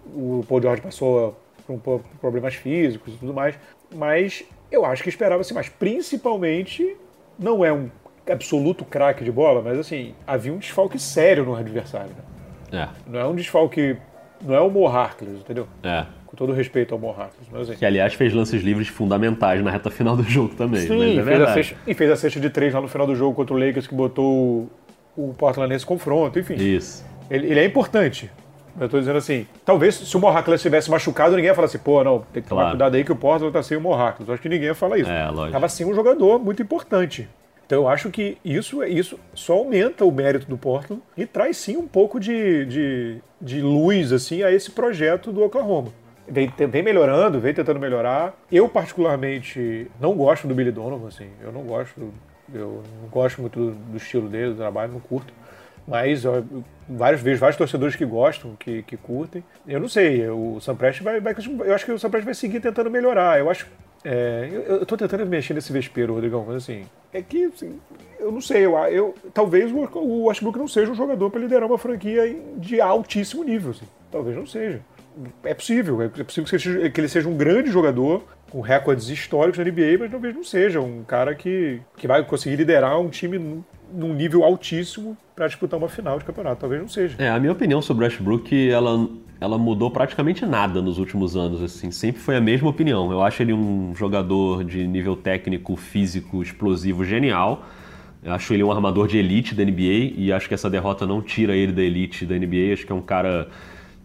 O 0.05 0.45
Paul 0.47 0.61
George 0.61 0.81
passou 0.81 1.39
por 1.65 2.01
problemas 2.19 2.55
físicos 2.55 3.13
e 3.13 3.17
tudo 3.17 3.33
mais. 3.33 3.55
Mas 3.93 4.43
eu 4.71 4.85
acho 4.85 5.03
que 5.03 5.09
esperava-se 5.09 5.53
mais. 5.53 5.69
Principalmente, 5.69 6.95
não 7.37 7.63
é 7.63 7.71
um 7.71 7.89
absoluto 8.29 8.85
craque 8.85 9.23
de 9.23 9.31
bola, 9.31 9.61
mas 9.61 9.77
assim, 9.77 10.13
havia 10.25 10.53
um 10.53 10.57
desfalque 10.57 10.97
sério 10.99 11.43
no 11.43 11.55
adversário. 11.55 12.11
Né? 12.71 12.83
É. 12.83 13.09
Não 13.09 13.19
é 13.19 13.25
um 13.25 13.35
desfalque. 13.35 13.97
Não 14.41 14.55
é 14.55 14.59
o 14.59 14.69
Mo 14.69 14.87
Harkless, 14.87 15.39
entendeu? 15.39 15.67
É. 15.83 16.05
Com 16.25 16.35
todo 16.35 16.51
respeito 16.51 16.93
ao 16.93 16.99
Mo 16.99 17.11
Harkless. 17.11 17.49
Mas, 17.51 17.69
assim, 17.69 17.79
que, 17.79 17.85
aliás, 17.85 18.13
fez 18.13 18.33
lances 18.33 18.61
livres 18.61 18.87
fundamentais 18.87 19.63
na 19.63 19.71
reta 19.71 19.89
final 19.89 20.17
do 20.17 20.23
jogo 20.23 20.55
também. 20.55 20.81
Sim, 20.81 21.19
é 21.19 21.23
fez 21.23 21.41
a 21.41 21.53
cesta, 21.53 21.75
e 21.87 21.93
fez 21.93 22.11
a 22.11 22.15
cesta 22.15 22.39
de 22.39 22.49
três 22.49 22.73
lá 22.73 22.81
no 22.81 22.87
final 22.87 23.07
do 23.07 23.15
jogo 23.15 23.35
contra 23.35 23.55
o 23.55 23.57
Lakers, 23.57 23.87
que 23.87 23.95
botou 23.95 24.69
o, 25.15 25.29
o 25.29 25.33
Portland 25.33 25.69
nesse 25.71 25.85
confronto, 25.85 26.39
enfim. 26.39 26.55
Isso. 26.55 27.05
Ele, 27.29 27.47
ele 27.47 27.59
é 27.59 27.65
importante. 27.65 28.29
Eu 28.79 28.89
tô 28.89 28.99
dizendo 28.99 29.17
assim, 29.17 29.45
talvez 29.63 29.95
se 29.95 30.17
o 30.17 30.19
Mohakles 30.19 30.61
tivesse 30.61 30.89
machucado, 30.89 31.35
ninguém 31.35 31.49
ia 31.49 31.55
falar 31.55 31.65
assim, 31.65 31.77
pô, 31.77 32.03
não, 32.03 32.19
tem 32.33 32.41
que 32.41 32.49
tomar 32.49 32.61
claro. 32.61 32.77
cuidado 32.77 32.95
aí 32.95 33.03
que 33.03 33.11
o 33.11 33.15
Portland 33.15 33.53
tá 33.53 33.61
sem 33.61 33.77
o 33.77 33.81
Mohakles. 33.81 34.27
Eu 34.27 34.33
acho 34.33 34.41
que 34.41 34.49
ninguém 34.49 34.67
ia 34.67 34.75
falar 34.75 34.97
isso. 34.97 35.09
É, 35.09 35.29
lógico. 35.29 35.51
Tava 35.51 35.69
sem 35.69 35.85
um 35.85 35.93
jogador 35.93 36.39
muito 36.39 36.61
importante. 36.61 37.29
Então 37.65 37.83
eu 37.83 37.87
acho 37.87 38.09
que 38.09 38.37
isso, 38.43 38.83
isso 38.83 39.19
só 39.33 39.53
aumenta 39.53 40.03
o 40.05 40.11
mérito 40.11 40.47
do 40.47 40.57
Portland 40.57 41.01
e 41.15 41.25
traz 41.25 41.57
sim 41.57 41.77
um 41.77 41.87
pouco 41.87 42.19
de, 42.19 42.65
de, 42.65 43.17
de 43.39 43.61
luz 43.61 44.11
assim 44.11 44.43
a 44.43 44.51
esse 44.51 44.71
projeto 44.71 45.31
do 45.31 45.43
Oklahoma. 45.43 45.91
Vem, 46.27 46.51
vem 46.69 46.83
melhorando, 46.83 47.39
vem 47.39 47.53
tentando 47.53 47.79
melhorar. 47.79 48.33
Eu, 48.51 48.67
particularmente, 48.69 49.87
não 49.99 50.13
gosto 50.13 50.47
do 50.47 50.55
Billy 50.55 50.71
Donovan, 50.71 51.07
assim. 51.07 51.27
Eu 51.41 51.51
não 51.51 51.63
gosto, 51.63 52.13
eu 52.53 52.81
não 53.01 53.09
gosto 53.09 53.41
muito 53.41 53.59
do, 53.59 53.71
do 53.71 53.97
estilo 53.97 54.29
dele, 54.29 54.51
do 54.51 54.57
trabalho, 54.57 54.93
não 54.93 54.99
curto. 54.99 55.33
Mas 55.87 56.25
ó, 56.25 56.41
vários, 56.87 57.21
vejo 57.21 57.39
vários 57.39 57.57
torcedores 57.57 57.95
que 57.95 58.05
gostam, 58.05 58.55
que, 58.57 58.83
que 58.83 58.97
curtem. 58.97 59.43
Eu 59.67 59.79
não 59.79 59.87
sei, 59.87 60.27
o 60.29 60.59
Samprest 60.59 61.01
vai, 61.01 61.19
vai. 61.19 61.35
Eu 61.65 61.73
acho 61.73 61.85
que 61.85 61.91
o 61.91 61.99
Samprest 61.99 62.25
vai 62.25 62.33
seguir 62.33 62.59
tentando 62.59 62.89
melhorar. 62.89 63.39
Eu 63.39 63.49
acho. 63.49 63.67
É, 64.05 64.49
eu, 64.51 64.61
eu 64.77 64.85
tô 64.85 64.97
tentando 64.97 65.25
mexer 65.25 65.53
nesse 65.53 65.71
vespeiro, 65.71 66.13
Rodrigão, 66.13 66.43
mas 66.45 66.57
assim. 66.57 66.83
É 67.13 67.21
que, 67.21 67.45
assim, 67.45 67.79
eu 68.19 68.31
não 68.31 68.41
sei, 68.41 68.65
eu, 68.65 68.75
eu 68.89 69.15
talvez 69.33 69.71
o, 69.71 70.25
Westbrook 70.25 70.57
não 70.57 70.67
seja 70.67 70.91
um 70.91 70.95
jogador 70.95 71.29
para 71.29 71.39
liderar 71.39 71.67
uma 71.67 71.77
franquia 71.77 72.35
de 72.57 72.81
altíssimo 72.81 73.43
nível. 73.43 73.71
Assim. 73.71 73.85
Talvez 74.11 74.35
não 74.35 74.45
seja. 74.45 74.81
É 75.43 75.53
possível, 75.53 76.01
é 76.01 76.07
possível 76.07 76.43
que, 76.43 76.49
seja, 76.49 76.89
que 76.89 76.99
ele 76.99 77.07
seja 77.07 77.29
um 77.29 77.37
grande 77.37 77.69
jogador, 77.69 78.23
com 78.49 78.61
recordes 78.61 79.09
históricos 79.09 79.59
na 79.59 79.65
NBA, 79.65 79.97
mas 79.99 80.11
talvez 80.11 80.33
não 80.33 80.43
seja 80.43 80.81
um 80.81 81.03
cara 81.03 81.35
que, 81.35 81.79
que 81.95 82.07
vai 82.07 82.23
conseguir 82.25 82.55
liderar 82.55 82.99
um 82.99 83.09
time 83.09 83.63
num 83.91 84.13
nível 84.13 84.43
altíssimo 84.43 85.15
para 85.35 85.47
disputar 85.47 85.79
uma 85.79 85.89
final 85.89 86.17
de 86.19 86.25
campeonato. 86.25 86.61
Talvez 86.61 86.81
não 86.81 86.87
seja. 86.87 87.15
É, 87.17 87.29
a 87.29 87.39
minha 87.39 87.51
opinião 87.51 87.81
sobre 87.81 88.03
o 88.03 88.07
Westbrook, 88.07 88.69
ela, 88.69 89.07
ela 89.39 89.57
mudou 89.57 89.89
praticamente 89.89 90.45
nada 90.45 90.81
nos 90.81 90.97
últimos 90.97 91.35
anos, 91.35 91.61
assim, 91.61 91.91
sempre 91.91 92.21
foi 92.21 92.35
a 92.35 92.41
mesma 92.41 92.69
opinião. 92.69 93.11
Eu 93.11 93.21
acho 93.21 93.41
ele 93.41 93.53
um 93.53 93.93
jogador 93.95 94.63
de 94.63 94.85
nível 94.85 95.15
técnico, 95.15 95.75
físico, 95.75 96.41
explosivo, 96.41 97.03
genial. 97.03 97.65
Eu 98.23 98.31
acho 98.31 98.53
ele 98.53 98.63
um 98.63 98.71
armador 98.71 99.07
de 99.07 99.17
elite 99.17 99.53
da 99.53 99.65
NBA 99.65 100.13
e 100.15 100.31
acho 100.31 100.47
que 100.47 100.53
essa 100.53 100.69
derrota 100.69 101.05
não 101.05 101.21
tira 101.21 101.55
ele 101.55 101.73
da 101.73 101.81
elite 101.81 102.25
da 102.25 102.35
NBA. 102.35 102.73
Acho 102.73 102.85
que 102.85 102.91
é 102.91 102.95
um 102.95 103.01
cara 103.01 103.49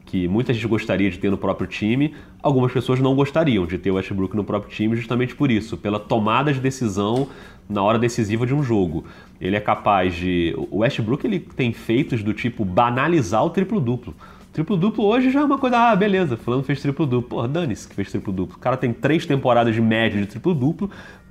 que 0.08 0.26
muita 0.26 0.54
gente 0.54 0.66
gostaria 0.66 1.10
de 1.10 1.18
ter 1.18 1.30
no 1.30 1.36
próprio 1.36 1.66
time, 1.66 2.14
algumas 2.42 2.72
pessoas 2.72 2.98
não 2.98 3.14
gostariam 3.14 3.66
de 3.66 3.76
ter 3.76 3.90
o 3.90 3.96
Westbrook 3.96 4.34
no 4.34 4.42
próprio 4.42 4.74
time 4.74 4.96
justamente 4.96 5.36
por 5.36 5.50
isso, 5.50 5.76
pela 5.76 6.00
tomada 6.00 6.50
de 6.50 6.60
decisão 6.60 7.28
na 7.68 7.82
hora 7.82 7.98
decisiva 7.98 8.46
de 8.46 8.54
um 8.54 8.62
jogo. 8.62 9.04
Ele 9.38 9.54
é 9.54 9.60
capaz 9.60 10.14
de. 10.14 10.54
O 10.70 10.78
Westbrook 10.78 11.26
ele 11.26 11.38
tem 11.38 11.74
feitos 11.74 12.22
do 12.22 12.32
tipo 12.32 12.64
banalizar 12.64 13.44
o 13.44 13.50
triplo-duplo. 13.50 14.14
Triplo-duplo 14.50 15.04
hoje 15.04 15.30
já 15.30 15.40
é 15.40 15.44
uma 15.44 15.58
coisa, 15.58 15.76
ah, 15.76 15.94
beleza, 15.94 16.38
fulano 16.38 16.62
fez 16.62 16.80
triplo-duplo. 16.80 17.28
Porra, 17.28 17.46
dane-se 17.46 17.86
que 17.86 17.94
fez 17.94 18.10
triplo-duplo. 18.10 18.56
O 18.56 18.58
cara 18.58 18.78
tem 18.78 18.94
três 18.94 19.26
temporadas 19.26 19.74
de 19.74 19.82
média 19.82 20.18
de 20.18 20.26
triplo-duplo, 20.26 20.90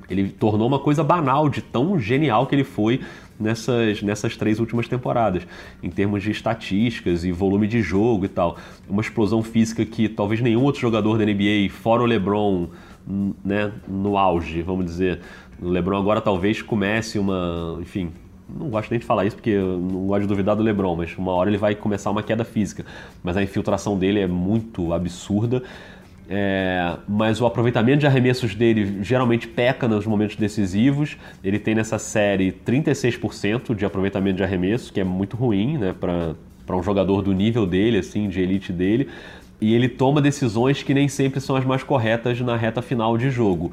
ele 0.10 0.30
tornou 0.30 0.68
uma 0.68 0.80
coisa 0.80 1.04
banal 1.04 1.50
de 1.50 1.62
tão 1.62 2.00
genial 2.00 2.46
que 2.46 2.54
ele 2.56 2.63
foi 2.63 3.02
nessas, 3.39 4.02
nessas 4.02 4.36
três 4.36 4.60
últimas 4.60 4.88
temporadas, 4.88 5.47
em 5.82 5.89
termos 5.89 6.23
de 6.23 6.32
estatísticas 6.32 7.23
e 7.23 7.32
volume 7.32 7.67
de 7.67 7.82
jogo 7.82 8.26
e 8.26 8.30
tal. 8.30 8.58
Uma 8.89 9.02
explosão 9.02 9.41
física 9.43 9.86
que 9.86 10.10
talvez 10.10 10.41
nenhum 10.41 10.63
outro 10.63 10.82
jogador 10.82 11.17
da 11.17 11.26
NBA, 11.26 11.69
fora 11.69 12.04
o 12.04 12.06
LeBron, 12.06 12.67
né, 13.43 13.71
no 13.88 14.17
auge, 14.17 14.62
vamos 14.62 14.86
dizer. 14.86 15.21
O 15.62 15.69
LeBron 15.69 15.97
agora 15.97 16.21
talvez 16.21 16.62
comece 16.62 17.17
uma, 17.17 17.78
enfim, 17.82 18.12
não 18.50 18.69
gosto 18.69 18.89
nem 18.91 19.00
de 19.00 19.06
falar 19.06 19.26
isso 19.26 19.36
porque 19.36 19.50
eu 19.50 19.78
não 19.78 20.08
gosto 20.08 20.21
de 20.21 20.28
duvidar 20.28 20.56
do 20.56 20.63
LeBron, 20.63 20.95
mas 20.95 21.17
uma 21.17 21.32
hora 21.32 21.50
ele 21.50 21.58
vai 21.58 21.76
começar 21.76 22.10
uma 22.10 22.23
queda 22.23 22.45
física. 22.45 22.86
Mas 23.23 23.36
a 23.36 23.43
infiltração 23.43 23.97
dele 23.97 24.19
é 24.19 24.28
muito 24.28 24.93
absurda. 24.93 25.63
É, 26.30 26.98
mas 27.08 27.40
o 27.40 27.46
aproveitamento 27.46 28.00
de 28.00 28.08
arremessos 28.08 28.54
dele 28.54 29.02
geralmente 29.02 29.48
peca 29.48 29.88
nos 29.88 30.06
momentos 30.06 30.36
decisivos. 30.36 31.18
Ele 31.44 31.58
tem 31.58 31.74
nessa 31.74 31.98
série 31.98 32.52
36% 32.52 33.74
de 33.74 33.86
aproveitamento 33.86 34.38
de 34.38 34.44
arremesso, 34.44 34.92
que 34.92 35.00
é 35.00 35.04
muito 35.04 35.38
ruim 35.38 35.78
né, 35.78 35.96
para 36.00 36.76
um 36.76 36.84
jogador 36.84 37.22
do 37.22 37.34
nível 37.34 37.66
dele, 37.66 38.00
assim, 38.00 38.28
de 38.28 38.42
elite 38.42 38.74
dele. 38.74 39.08
E 39.60 39.74
ele 39.74 39.90
toma 39.90 40.22
decisões 40.22 40.84
que 40.84 40.94
nem 40.94 41.08
sempre 41.08 41.40
são 41.40 41.56
as 41.56 41.66
mais 41.66 41.82
corretas 41.82 42.40
na 42.42 42.56
reta 42.56 42.82
final 42.82 43.18
de 43.18 43.30
jogo. 43.32 43.72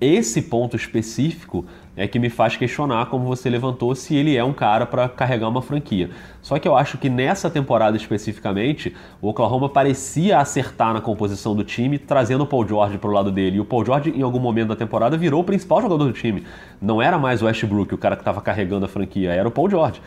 Esse 0.00 0.42
ponto 0.42 0.76
específico 0.76 1.64
é 1.96 2.06
que 2.06 2.20
me 2.20 2.30
faz 2.30 2.56
questionar, 2.56 3.06
como 3.06 3.24
você 3.24 3.50
levantou, 3.50 3.92
se 3.92 4.14
ele 4.14 4.36
é 4.36 4.44
um 4.44 4.52
cara 4.52 4.86
para 4.86 5.08
carregar 5.08 5.48
uma 5.48 5.60
franquia. 5.60 6.10
Só 6.40 6.56
que 6.56 6.68
eu 6.68 6.76
acho 6.76 6.96
que 6.96 7.10
nessa 7.10 7.50
temporada 7.50 7.96
especificamente, 7.96 8.94
o 9.20 9.28
Oklahoma 9.28 9.68
parecia 9.68 10.38
acertar 10.38 10.94
na 10.94 11.00
composição 11.00 11.56
do 11.56 11.64
time, 11.64 11.98
trazendo 11.98 12.44
o 12.44 12.46
Paul 12.46 12.66
George 12.68 12.98
para 12.98 13.10
o 13.10 13.12
lado 13.12 13.32
dele. 13.32 13.56
E 13.56 13.60
o 13.60 13.64
Paul 13.64 13.84
George, 13.84 14.10
em 14.10 14.22
algum 14.22 14.38
momento 14.38 14.68
da 14.68 14.76
temporada, 14.76 15.16
virou 15.16 15.40
o 15.40 15.44
principal 15.44 15.82
jogador 15.82 16.04
do 16.04 16.12
time. 16.12 16.44
Não 16.80 17.02
era 17.02 17.18
mais 17.18 17.42
o 17.42 17.46
Westbrook, 17.46 17.92
o 17.92 17.98
cara 17.98 18.14
que 18.14 18.22
estava 18.22 18.40
carregando 18.40 18.84
a 18.84 18.88
franquia, 18.88 19.32
era 19.32 19.48
o 19.48 19.50
Paul 19.50 19.68
George, 19.68 20.00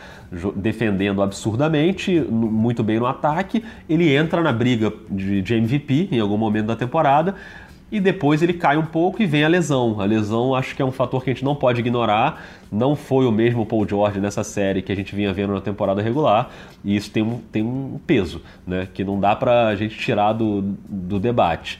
defendendo 0.56 1.20
absurdamente, 1.20 2.18
muito 2.30 2.82
bem 2.82 2.98
no 2.98 3.06
ataque. 3.06 3.62
Ele 3.86 4.10
entra 4.16 4.40
na 4.40 4.52
briga 4.52 4.90
de, 5.10 5.54
MVP 5.54 6.08
em 6.10 6.20
algum 6.20 6.38
momento 6.38 6.68
da 6.68 6.76
temporada 6.76 7.34
e 7.92 8.00
depois 8.00 8.42
ele 8.42 8.54
cai 8.54 8.78
um 8.78 8.86
pouco 8.86 9.22
e 9.22 9.26
vem 9.26 9.44
a 9.44 9.48
lesão. 9.48 10.00
A 10.00 10.06
lesão 10.06 10.54
acho 10.54 10.74
que 10.74 10.80
é 10.80 10.84
um 10.84 10.90
fator 10.90 11.22
que 11.22 11.28
a 11.28 11.34
gente 11.34 11.44
não 11.44 11.54
pode 11.54 11.80
ignorar. 11.80 12.42
Não 12.72 12.96
foi 12.96 13.26
o 13.26 13.30
mesmo 13.30 13.66
Paul 13.66 13.86
George 13.86 14.18
nessa 14.18 14.42
série 14.42 14.80
que 14.80 14.90
a 14.90 14.96
gente 14.96 15.14
vinha 15.14 15.30
vendo 15.30 15.52
na 15.52 15.60
temporada 15.60 16.00
regular, 16.00 16.48
e 16.82 16.96
isso 16.96 17.10
tem 17.10 17.22
um, 17.22 17.38
tem 17.52 17.62
um 17.62 18.00
peso, 18.06 18.40
né? 18.66 18.88
Que 18.94 19.04
não 19.04 19.20
dá 19.20 19.36
pra 19.36 19.76
gente 19.76 19.98
tirar 19.98 20.32
do, 20.32 20.62
do 20.88 21.20
debate. 21.20 21.78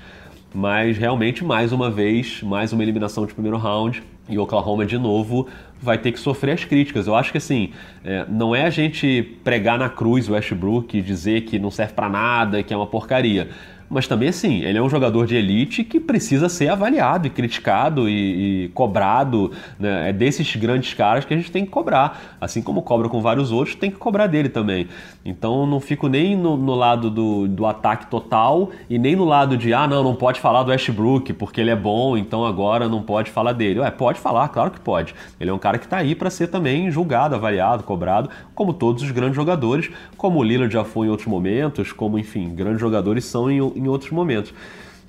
Mas 0.54 0.98
realmente, 0.98 1.42
mais 1.42 1.72
uma 1.72 1.90
vez, 1.90 2.42
mais 2.42 2.74
uma 2.74 2.82
eliminação 2.82 3.24
de 3.24 3.32
primeiro 3.32 3.56
round. 3.56 4.02
E 4.28 4.38
Oklahoma, 4.38 4.84
de 4.84 4.98
novo, 4.98 5.48
vai 5.80 5.98
ter 5.98 6.12
que 6.12 6.18
sofrer 6.20 6.52
as 6.52 6.64
críticas. 6.64 7.06
Eu 7.06 7.14
acho 7.14 7.32
que 7.32 7.38
assim, 7.38 7.70
é, 8.04 8.24
não 8.28 8.54
é 8.54 8.64
a 8.64 8.70
gente 8.70 9.36
pregar 9.42 9.78
na 9.78 9.88
cruz 9.88 10.28
o 10.28 10.32
Westbrook 10.32 10.96
e 10.96 11.00
dizer 11.00 11.40
que 11.42 11.58
não 11.58 11.70
serve 11.70 11.94
para 11.94 12.08
nada, 12.08 12.62
que 12.62 12.72
é 12.72 12.76
uma 12.76 12.86
porcaria 12.86 13.48
mas 13.92 14.08
também 14.08 14.30
assim, 14.30 14.62
ele 14.62 14.78
é 14.78 14.82
um 14.82 14.88
jogador 14.88 15.26
de 15.26 15.36
elite 15.36 15.84
que 15.84 16.00
precisa 16.00 16.48
ser 16.48 16.68
avaliado 16.68 17.26
e 17.26 17.30
criticado 17.30 18.08
e, 18.08 18.64
e 18.64 18.68
cobrado. 18.70 19.52
Né? 19.78 20.08
É 20.08 20.12
desses 20.12 20.56
grandes 20.56 20.94
caras 20.94 21.26
que 21.26 21.34
a 21.34 21.36
gente 21.36 21.52
tem 21.52 21.64
que 21.64 21.70
cobrar. 21.70 22.36
Assim 22.40 22.62
como 22.62 22.80
cobra 22.80 23.08
com 23.08 23.20
vários 23.20 23.52
outros, 23.52 23.76
tem 23.76 23.90
que 23.90 23.98
cobrar 23.98 24.26
dele 24.26 24.48
também. 24.48 24.88
Então 25.24 25.66
não 25.66 25.78
fico 25.78 26.08
nem 26.08 26.34
no, 26.34 26.56
no 26.56 26.74
lado 26.74 27.10
do, 27.10 27.46
do 27.46 27.66
ataque 27.66 28.06
total 28.06 28.70
e 28.88 28.98
nem 28.98 29.14
no 29.14 29.24
lado 29.24 29.56
de, 29.56 29.74
ah, 29.74 29.86
não, 29.86 30.02
não 30.02 30.14
pode 30.14 30.40
falar 30.40 30.62
do 30.62 30.70
Westbrook 30.70 31.34
porque 31.34 31.60
ele 31.60 31.70
é 31.70 31.76
bom, 31.76 32.16
então 32.16 32.46
agora 32.46 32.88
não 32.88 33.02
pode 33.02 33.30
falar 33.30 33.52
dele. 33.52 33.80
Ué, 33.80 33.90
pode 33.90 34.18
falar, 34.18 34.48
claro 34.48 34.70
que 34.70 34.80
pode. 34.80 35.14
Ele 35.38 35.50
é 35.50 35.52
um 35.52 35.58
cara 35.58 35.78
que 35.78 35.84
está 35.84 35.98
aí 35.98 36.14
para 36.14 36.30
ser 36.30 36.46
também 36.46 36.90
julgado, 36.90 37.34
avaliado, 37.34 37.82
cobrado, 37.82 38.30
como 38.54 38.72
todos 38.72 39.02
os 39.02 39.10
grandes 39.10 39.36
jogadores, 39.36 39.90
como 40.16 40.38
o 40.38 40.42
Lillard 40.42 40.72
já 40.72 40.84
foi 40.84 41.08
em 41.08 41.10
outros 41.10 41.28
momentos, 41.28 41.92
como, 41.92 42.18
enfim, 42.18 42.54
grandes 42.54 42.80
jogadores 42.80 43.24
são 43.24 43.50
em, 43.50 43.60
em 43.82 43.88
outros 43.88 44.10
momentos. 44.10 44.54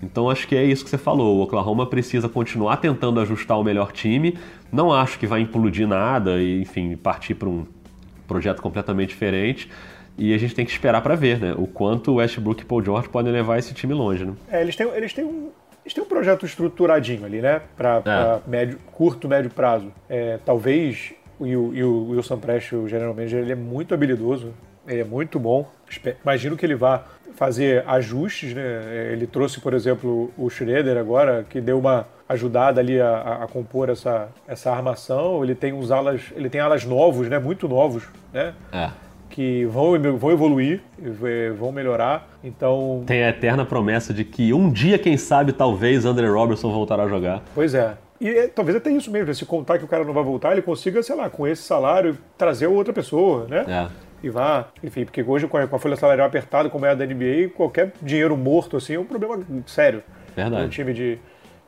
Então 0.02 0.30
acho 0.30 0.48
que 0.48 0.56
é 0.56 0.64
isso 0.64 0.84
que 0.84 0.90
você 0.90 0.98
falou. 0.98 1.38
O 1.38 1.42
Oklahoma 1.44 1.86
precisa 1.86 2.28
continuar 2.28 2.78
tentando 2.78 3.20
ajustar 3.20 3.58
o 3.58 3.64
melhor 3.64 3.92
time. 3.92 4.38
Não 4.72 4.92
acho 4.92 5.18
que 5.18 5.26
vai 5.26 5.42
implodir 5.42 5.88
nada 5.88 6.42
e, 6.42 6.62
enfim, 6.62 6.96
partir 6.98 7.36
para 7.36 7.48
um 7.48 7.66
projeto 8.28 8.62
completamente 8.62 9.10
diferente. 9.10 9.70
E 10.18 10.34
a 10.34 10.38
gente 10.38 10.54
tem 10.54 10.66
que 10.66 10.72
esperar 10.72 11.02
para 11.02 11.16
ver, 11.16 11.40
né? 11.40 11.56
O 11.58 11.66
quanto 11.66 12.12
o 12.12 12.16
Westbrook 12.16 12.62
e 12.62 12.66
Paul 12.66 12.84
George 12.84 13.10
podem 13.10 13.32
levar 13.32 13.58
esse 13.58 13.74
time 13.74 13.94
longe, 13.94 14.26
né? 14.26 14.34
É, 14.50 14.62
eles 14.62 14.76
têm, 14.76 14.88
eles 14.90 15.14
têm 15.14 15.24
um. 15.24 15.50
Eles 15.84 15.94
têm 15.94 16.02
um 16.02 16.08
projeto 16.08 16.46
estruturadinho 16.46 17.26
ali, 17.26 17.42
né? 17.42 17.62
Para 17.76 18.02
é. 18.06 18.50
médio, 18.50 18.78
curto, 18.94 19.28
médio 19.28 19.50
prazo. 19.50 19.92
É, 20.08 20.40
talvez 20.46 21.14
o, 21.38 21.46
e 21.46 21.84
o 21.84 22.10
Wilson 22.12 22.38
Prest, 22.38 22.74
o 22.74 22.88
general 22.88 23.14
manager, 23.14 23.42
ele 23.42 23.52
é 23.52 23.56
muito 23.56 23.94
habilidoso, 23.94 24.54
ele 24.88 25.02
é 25.02 25.04
muito 25.04 25.40
bom. 25.40 25.70
Imagino 26.24 26.56
que 26.56 26.66
ele 26.66 26.76
vá 26.76 27.04
fazer 27.36 27.84
ajustes, 27.88 28.54
né? 28.54 29.10
Ele 29.12 29.28
trouxe, 29.28 29.60
por 29.60 29.74
exemplo, 29.74 30.32
o 30.38 30.50
Schroeder 30.50 30.98
agora, 30.98 31.46
que 31.50 31.60
deu 31.60 31.80
uma 31.80 32.08
ajudada 32.28 32.80
ali 32.80 33.00
a, 33.00 33.44
a, 33.44 33.48
compor 33.48 33.90
essa, 33.90 34.30
essa 34.48 34.72
armação. 34.72 35.44
Ele 35.44 35.56
tem 35.56 35.74
uns 35.74 35.92
alas, 35.92 36.22
ele 36.36 36.50
tem 36.50 36.62
alas 36.62 36.86
novos, 36.86 37.28
né? 37.28 37.40
Muito 37.40 37.68
novos, 37.68 38.04
né? 38.32 38.54
É. 38.72 38.90
Que 39.30 39.66
vão, 39.66 40.00
vão 40.18 40.32
evoluir, 40.32 40.82
vão 41.58 41.72
melhorar. 41.72 42.30
Então. 42.44 43.04
Tem 43.06 43.24
a 43.24 43.30
eterna 43.30 43.66
promessa 43.66 44.14
de 44.14 44.24
que 44.24 44.54
um 44.54 44.70
dia, 44.70 44.98
quem 45.00 45.18
sabe, 45.18 45.52
talvez 45.54 46.06
André 46.06 46.28
Robertson 46.28 46.72
voltará 46.72 47.04
a 47.04 47.08
jogar. 47.08 47.42
Pois 47.56 47.74
é. 47.74 47.96
E 48.22 48.30
é, 48.30 48.48
talvez 48.48 48.78
até 48.78 48.92
isso 48.92 49.12
mesmo, 49.12 49.34
se 49.34 49.46
contar 49.46 49.80
que 49.80 49.84
o 49.84 49.88
cara 49.88 50.06
não 50.06 50.14
vai 50.14 50.24
voltar, 50.24 50.54
ele 50.54 50.62
consiga, 50.62 51.02
sei 51.04 51.16
lá, 51.16 51.30
com 51.30 51.48
esse 51.48 51.64
salário, 51.64 52.18
trazer 52.38 52.68
outra 52.68 52.94
pessoa, 52.94 53.48
né? 53.50 53.66
É 53.68 54.13
e 54.24 54.30
vá. 54.30 54.70
Enfim, 54.82 55.04
porque 55.04 55.22
hoje 55.22 55.48
com 55.48 55.58
a, 55.58 55.80
folha 55.80 55.96
salarial 55.98 56.26
apertada, 56.26 56.70
como 56.70 56.86
é 56.86 56.92
a 56.92 56.96
da 56.96 57.06
NBA, 57.06 57.50
qualquer 57.54 57.92
dinheiro 58.02 58.38
morto 58.38 58.78
assim 58.78 58.96
é 58.96 59.00
um 59.00 59.06
problema 59.06 59.40
sério. 59.68 60.02
Verdade. 60.36 60.66
Um 60.66 60.70
time 60.70 60.94
de, 60.94 61.20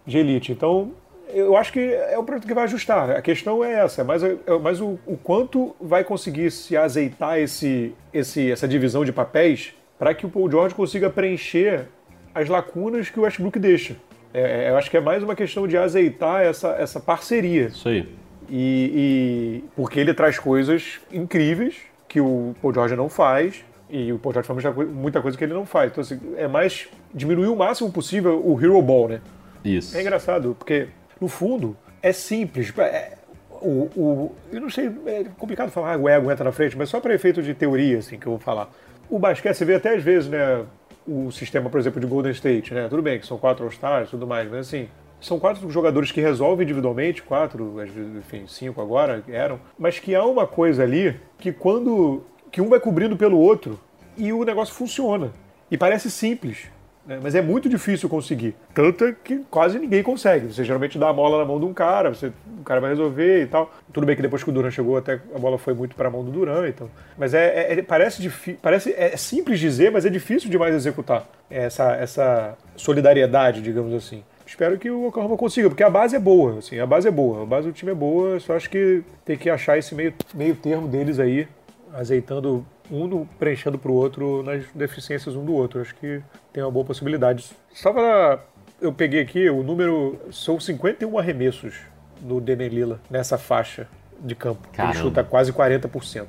de 0.05 0.17
elite. 0.17 0.53
Então, 0.53 0.93
eu 1.29 1.57
acho 1.57 1.73
que 1.73 1.79
é 1.79 2.17
o 2.17 2.23
produto 2.23 2.47
que 2.47 2.53
vai 2.53 2.63
ajustar. 2.63 3.11
A 3.11 3.21
questão 3.21 3.63
é 3.63 3.73
essa, 3.73 4.03
mas, 4.03 4.23
é, 4.23 4.37
mas 4.61 4.79
o, 4.79 4.97
o 5.05 5.17
quanto 5.17 5.75
vai 5.79 6.03
conseguir 6.03 6.49
se 6.51 6.77
azeitar 6.77 7.37
esse, 7.37 7.93
esse, 8.13 8.51
essa 8.51 8.67
divisão 8.67 9.03
de 9.03 9.11
papéis 9.11 9.73
para 9.99 10.13
que 10.13 10.25
o 10.25 10.29
Paul 10.29 10.49
George 10.49 10.73
consiga 10.73 11.09
preencher 11.09 11.87
as 12.33 12.49
lacunas 12.49 13.09
que 13.09 13.19
o 13.19 13.23
Westbrook 13.23 13.59
deixa. 13.59 13.95
É, 14.33 14.65
é, 14.65 14.69
eu 14.69 14.77
acho 14.77 14.89
que 14.89 14.97
é 14.97 15.01
mais 15.01 15.23
uma 15.23 15.35
questão 15.35 15.67
de 15.67 15.77
azeitar 15.77 16.41
essa, 16.41 16.69
essa 16.71 16.99
parceria. 16.99 17.67
Isso 17.67 17.87
aí. 17.87 18.07
E, 18.49 19.61
e 19.63 19.63
porque 19.75 19.99
ele 19.99 20.13
traz 20.13 20.37
coisas 20.37 20.99
incríveis 21.11 21.77
que 22.15 22.21
o 22.21 22.55
Paul 22.61 22.73
George 22.73 22.95
não 22.95 23.09
faz, 23.09 23.65
e 23.89 24.13
o 24.13 24.17
Paul 24.17 24.31
George 24.31 24.47
faz 24.47 24.87
muita 24.87 25.21
coisa 25.21 25.37
que 25.37 25.43
ele 25.43 25.53
não 25.53 25.65
faz. 25.65 25.91
Então, 25.91 26.01
assim, 26.01 26.17
é 26.37 26.47
mais 26.47 26.87
diminuir 27.13 27.49
o 27.49 27.57
máximo 27.57 27.91
possível 27.91 28.41
o 28.41 28.57
Hero 28.57 28.81
Ball, 28.81 29.09
né? 29.09 29.21
Isso. 29.65 29.97
É 29.97 29.99
engraçado, 29.99 30.55
porque, 30.57 30.87
no 31.19 31.27
fundo, 31.27 31.75
é 32.01 32.13
simples. 32.13 32.71
É, 32.77 33.17
o, 33.49 33.89
o, 33.97 34.35
eu 34.49 34.61
não 34.61 34.69
sei, 34.69 34.89
é 35.07 35.25
complicado 35.37 35.71
falar 35.71 35.95
ah, 35.95 35.97
o 35.97 36.07
ego 36.07 36.31
entra 36.31 36.45
na 36.45 36.53
frente, 36.53 36.77
mas 36.77 36.87
só 36.87 37.01
para 37.01 37.13
efeito 37.13 37.43
de 37.43 37.53
teoria, 37.53 37.97
assim, 37.97 38.17
que 38.17 38.27
eu 38.27 38.31
vou 38.31 38.39
falar. 38.39 38.69
O 39.09 39.19
basquete, 39.19 39.57
você 39.57 39.65
vê 39.65 39.75
até 39.75 39.93
às 39.93 40.01
vezes, 40.01 40.29
né, 40.29 40.63
o 41.05 41.29
sistema, 41.31 41.69
por 41.69 41.81
exemplo, 41.81 41.99
de 41.99 42.07
Golden 42.07 42.31
State, 42.31 42.73
né? 42.73 42.87
Tudo 42.87 43.01
bem 43.01 43.19
que 43.19 43.27
são 43.27 43.37
quatro 43.37 43.65
All-Stars 43.65 44.07
e 44.07 44.11
tudo 44.11 44.25
mais, 44.25 44.49
mas 44.49 44.67
assim, 44.67 44.87
são 45.25 45.39
quatro 45.39 45.69
jogadores 45.71 46.11
que 46.11 46.21
resolvem 46.21 46.63
individualmente, 46.63 47.23
quatro, 47.23 47.75
enfim, 48.17 48.45
cinco 48.47 48.79
agora 48.79 49.23
eram, 49.27 49.59
mas 49.77 49.97
que 49.97 50.13
há 50.13 50.23
uma 50.23 50.45
coisa 50.45 50.83
ali 50.83 51.19
que 51.39 51.51
quando 51.51 52.23
que 52.51 52.61
um 52.61 52.69
vai 52.69 52.79
cobrindo 52.79 53.17
pelo 53.17 53.39
outro 53.39 53.79
e 54.15 54.31
o 54.31 54.43
negócio 54.43 54.73
funciona. 54.73 55.31
E 55.69 55.77
parece 55.77 56.11
simples, 56.11 56.67
né? 57.07 57.19
mas 57.21 57.33
é 57.33 57.41
muito 57.41 57.67
difícil 57.67 58.07
conseguir. 58.07 58.55
Tanto 58.71 59.13
que 59.23 59.39
quase 59.49 59.79
ninguém 59.79 60.03
consegue. 60.03 60.53
Você 60.53 60.63
geralmente 60.63 60.99
dá 60.99 61.09
a 61.09 61.13
bola 61.13 61.39
na 61.39 61.45
mão 61.45 61.59
de 61.59 61.65
um 61.65 61.73
cara, 61.73 62.13
você, 62.13 62.31
o 62.59 62.63
cara 62.63 62.79
vai 62.79 62.91
resolver 62.91 63.41
e 63.41 63.47
tal. 63.47 63.73
Tudo 63.91 64.05
bem 64.05 64.15
que 64.15 64.21
depois 64.21 64.43
que 64.43 64.49
o 64.51 64.53
Duran 64.53 64.69
chegou, 64.69 64.95
até 64.95 65.19
a 65.33 65.39
bola 65.39 65.57
foi 65.57 65.73
muito 65.73 65.95
para 65.95 66.07
a 66.07 66.11
mão 66.11 66.23
do 66.23 66.29
Duran. 66.29 66.69
Então. 66.69 66.87
Mas 67.17 67.33
é, 67.33 67.73
é, 67.73 67.79
é 67.79 67.81
parece, 67.81 68.29
parece 68.61 68.93
é 68.95 69.17
simples 69.17 69.59
dizer, 69.59 69.91
mas 69.91 70.05
é 70.05 70.09
difícil 70.09 70.51
demais 70.51 70.75
executar 70.75 71.27
essa, 71.49 71.95
essa 71.95 72.55
solidariedade, 72.75 73.59
digamos 73.63 73.91
assim 73.91 74.23
espero 74.55 74.79
que 74.79 74.89
o 74.89 75.07
Oklahoma 75.07 75.35
consiga, 75.35 75.69
porque 75.69 75.83
a 75.83 75.89
base 75.89 76.15
é 76.15 76.19
boa, 76.19 76.59
assim, 76.59 76.79
a 76.79 76.85
base 76.85 77.07
é 77.07 77.11
boa, 77.11 77.43
a 77.43 77.45
base 77.45 77.67
do 77.67 77.73
time 77.73 77.91
é 77.91 77.95
boa, 77.95 78.39
só 78.39 78.55
acho 78.55 78.69
que 78.69 79.03
tem 79.25 79.37
que 79.37 79.49
achar 79.49 79.77
esse 79.77 79.93
meio, 79.93 80.13
meio 80.33 80.55
termo 80.55 80.87
deles 80.87 81.19
aí, 81.19 81.45
azeitando 81.93 82.65
um 82.89 83.25
preenchendo 83.37 83.77
pro 83.77 83.93
outro 83.93 84.43
nas 84.43 84.63
deficiências 84.73 85.35
um 85.35 85.43
do 85.43 85.53
outro. 85.53 85.81
Acho 85.81 85.95
que 85.95 86.21
tem 86.53 86.63
uma 86.63 86.71
boa 86.71 86.85
possibilidade. 86.85 87.51
Só 87.73 87.91
para 87.91 88.39
eu 88.79 88.93
peguei 88.93 89.21
aqui 89.21 89.49
o 89.49 89.63
número 89.63 90.19
são 90.31 90.59
51 90.59 91.17
arremessos 91.17 91.75
do 92.21 92.39
Lillard 92.39 93.01
nessa 93.09 93.37
faixa 93.37 93.87
de 94.19 94.35
campo. 94.35 94.67
Caramba. 94.71 94.95
Ele 94.95 95.03
chuta 95.03 95.23
quase 95.23 95.51
40%. 95.51 96.27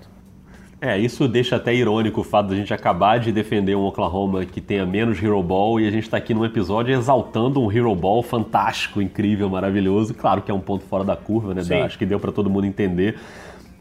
É, 0.86 0.96
isso 0.96 1.26
deixa 1.26 1.56
até 1.56 1.74
irônico 1.74 2.20
o 2.20 2.24
fato 2.24 2.50
de 2.50 2.54
a 2.54 2.56
gente 2.56 2.72
acabar 2.72 3.18
de 3.18 3.32
defender 3.32 3.74
um 3.74 3.84
Oklahoma 3.84 4.44
que 4.44 4.60
tenha 4.60 4.86
menos 4.86 5.20
Hero 5.20 5.42
Ball 5.42 5.80
e 5.80 5.88
a 5.88 5.90
gente 5.90 6.08
tá 6.08 6.16
aqui 6.16 6.32
num 6.32 6.44
episódio 6.44 6.94
exaltando 6.94 7.60
um 7.60 7.72
Hero 7.72 7.92
Ball 7.92 8.22
fantástico, 8.22 9.02
incrível, 9.02 9.50
maravilhoso. 9.50 10.14
Claro 10.14 10.42
que 10.42 10.50
é 10.50 10.54
um 10.54 10.60
ponto 10.60 10.84
fora 10.84 11.02
da 11.02 11.16
curva, 11.16 11.52
né? 11.52 11.64
Sim. 11.64 11.80
Acho 11.80 11.98
que 11.98 12.06
deu 12.06 12.20
para 12.20 12.30
todo 12.30 12.48
mundo 12.48 12.66
entender. 12.66 13.18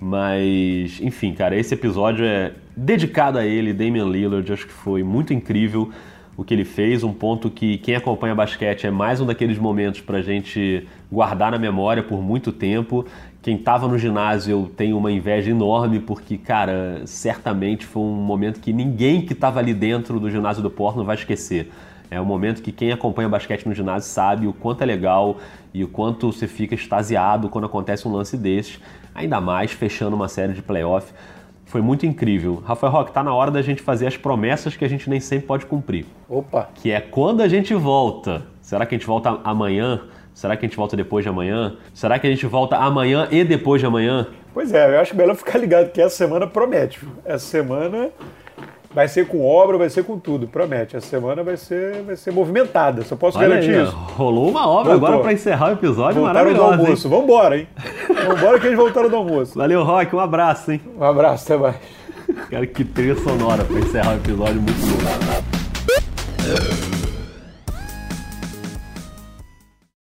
Mas, 0.01 0.99
enfim, 0.99 1.31
cara, 1.33 1.55
esse 1.55 1.75
episódio 1.75 2.25
é 2.25 2.53
dedicado 2.75 3.37
a 3.37 3.45
ele, 3.45 3.71
Damian 3.71 4.05
Lillard. 4.05 4.51
Acho 4.51 4.65
que 4.65 4.73
foi 4.73 5.03
muito 5.03 5.31
incrível 5.31 5.91
o 6.35 6.43
que 6.43 6.53
ele 6.53 6.65
fez. 6.65 7.03
Um 7.03 7.13
ponto 7.13 7.51
que 7.51 7.77
quem 7.77 7.95
acompanha 7.95 8.33
basquete 8.33 8.87
é 8.87 8.91
mais 8.91 9.21
um 9.21 9.27
daqueles 9.27 9.57
momentos 9.59 10.01
pra 10.01 10.23
gente 10.23 10.87
guardar 11.11 11.51
na 11.51 11.59
memória 11.59 12.03
por 12.03 12.21
muito 12.21 12.51
tempo. 12.51 13.05
Quem 13.45 13.57
estava 13.57 13.87
no 13.87 13.95
ginásio 13.95 14.71
tem 14.75 14.91
uma 14.91 15.11
inveja 15.11 15.51
enorme, 15.51 15.99
porque, 15.99 16.35
cara, 16.35 17.03
certamente 17.05 17.85
foi 17.85 18.01
um 18.01 18.15
momento 18.15 18.59
que 18.59 18.73
ninguém 18.73 19.21
que 19.21 19.33
estava 19.33 19.59
ali 19.59 19.71
dentro 19.71 20.19
do 20.19 20.31
ginásio 20.31 20.63
do 20.63 20.69
Portland 20.71 21.05
vai 21.05 21.15
esquecer. 21.15 21.71
É 22.09 22.19
um 22.19 22.25
momento 22.25 22.63
que 22.63 22.71
quem 22.71 22.91
acompanha 22.91 23.29
basquete 23.29 23.67
no 23.67 23.75
ginásio 23.75 24.09
sabe 24.09 24.47
o 24.47 24.53
quanto 24.53 24.81
é 24.81 24.85
legal 24.87 25.37
e 25.71 25.83
o 25.83 25.87
quanto 25.87 26.31
você 26.31 26.47
fica 26.47 26.73
extasiado 26.73 27.47
quando 27.47 27.65
acontece 27.65 28.07
um 28.07 28.11
lance 28.11 28.35
desse, 28.35 28.79
ainda 29.13 29.39
mais 29.39 29.71
fechando 29.71 30.15
uma 30.15 30.27
série 30.27 30.53
de 30.53 30.63
playoff. 30.63 31.13
Foi 31.65 31.81
muito 31.81 32.03
incrível. 32.03 32.63
Rafael 32.65 32.91
Roque, 32.91 33.11
tá 33.11 33.23
na 33.23 33.31
hora 33.35 33.51
da 33.51 33.61
gente 33.61 33.79
fazer 33.79 34.07
as 34.07 34.17
promessas 34.17 34.75
que 34.75 34.83
a 34.83 34.89
gente 34.89 35.07
nem 35.07 35.19
sempre 35.19 35.45
pode 35.45 35.67
cumprir. 35.67 36.07
Opa! 36.27 36.69
Que 36.73 36.89
é 36.89 36.99
quando 36.99 37.41
a 37.41 37.47
gente 37.47 37.75
volta. 37.75 38.41
Será 38.59 38.87
que 38.87 38.95
a 38.95 38.97
gente 38.97 39.05
volta 39.05 39.39
amanhã? 39.43 40.01
Será 40.35 40.55
que 40.57 40.65
a 40.65 40.67
gente 40.69 40.77
volta 40.77 40.95
depois 40.97 41.23
de 41.23 41.29
amanhã? 41.29 41.77
Será 41.93 42.19
que 42.19 42.27
a 42.27 42.29
gente 42.29 42.45
volta 42.45 42.75
amanhã 42.75 43.27
e 43.31 43.43
depois 43.43 43.79
de 43.81 43.87
amanhã? 43.87 44.27
Pois 44.53 44.71
é, 44.73 44.93
eu 44.95 44.99
acho 44.99 45.15
melhor 45.15 45.33
ficar 45.35 45.57
ligado 45.57 45.89
que 45.91 45.99
essa 46.01 46.15
semana 46.15 46.45
promete. 46.45 46.99
Essa 47.23 47.45
semana 47.45 48.09
vai 48.93 49.07
ser 49.07 49.27
com 49.27 49.45
obra, 49.45 49.77
vai 49.77 49.89
ser 49.89 50.03
com 50.03 50.19
tudo, 50.19 50.45
promete. 50.47 50.95
Essa 50.97 51.07
semana 51.07 51.41
vai 51.41 51.55
ser, 51.57 52.01
vai 52.03 52.15
ser 52.17 52.31
movimentada, 52.31 53.01
só 53.03 53.15
posso 53.15 53.37
Olha 53.37 53.47
garantir 53.47 53.75
aí, 53.75 53.83
isso. 53.83 53.95
rolou 53.95 54.49
uma 54.49 54.67
obra 54.67 54.91
Voltou. 54.91 55.07
agora 55.07 55.23
para 55.23 55.33
encerrar 55.33 55.69
o 55.69 55.73
episódio 55.73 56.21
Voltaram 56.21 56.53
do 56.53 56.59
maravilhosa. 56.61 56.75
hein? 56.75 56.81
almoço. 56.85 57.09
Vambora, 57.09 57.57
hein? 57.57 57.67
Vambora 58.27 58.59
que 58.59 58.67
eles 58.67 58.77
voltaram 58.77 59.09
do 59.09 59.15
almoço. 59.15 59.57
Valeu, 59.57 59.83
Rock, 59.83 60.13
um 60.15 60.19
abraço, 60.19 60.71
hein? 60.71 60.81
Um 60.97 61.03
abraço, 61.03 61.53
até 61.53 61.61
mais. 61.61 61.75
Cara, 62.49 62.67
que 62.67 62.83
trilha 62.83 63.15
sonora 63.15 63.63
para 63.63 63.79
encerrar 63.79 64.11
o 64.13 64.17
episódio 64.17 64.61
muito 64.61 64.81
bom. 65.01 66.94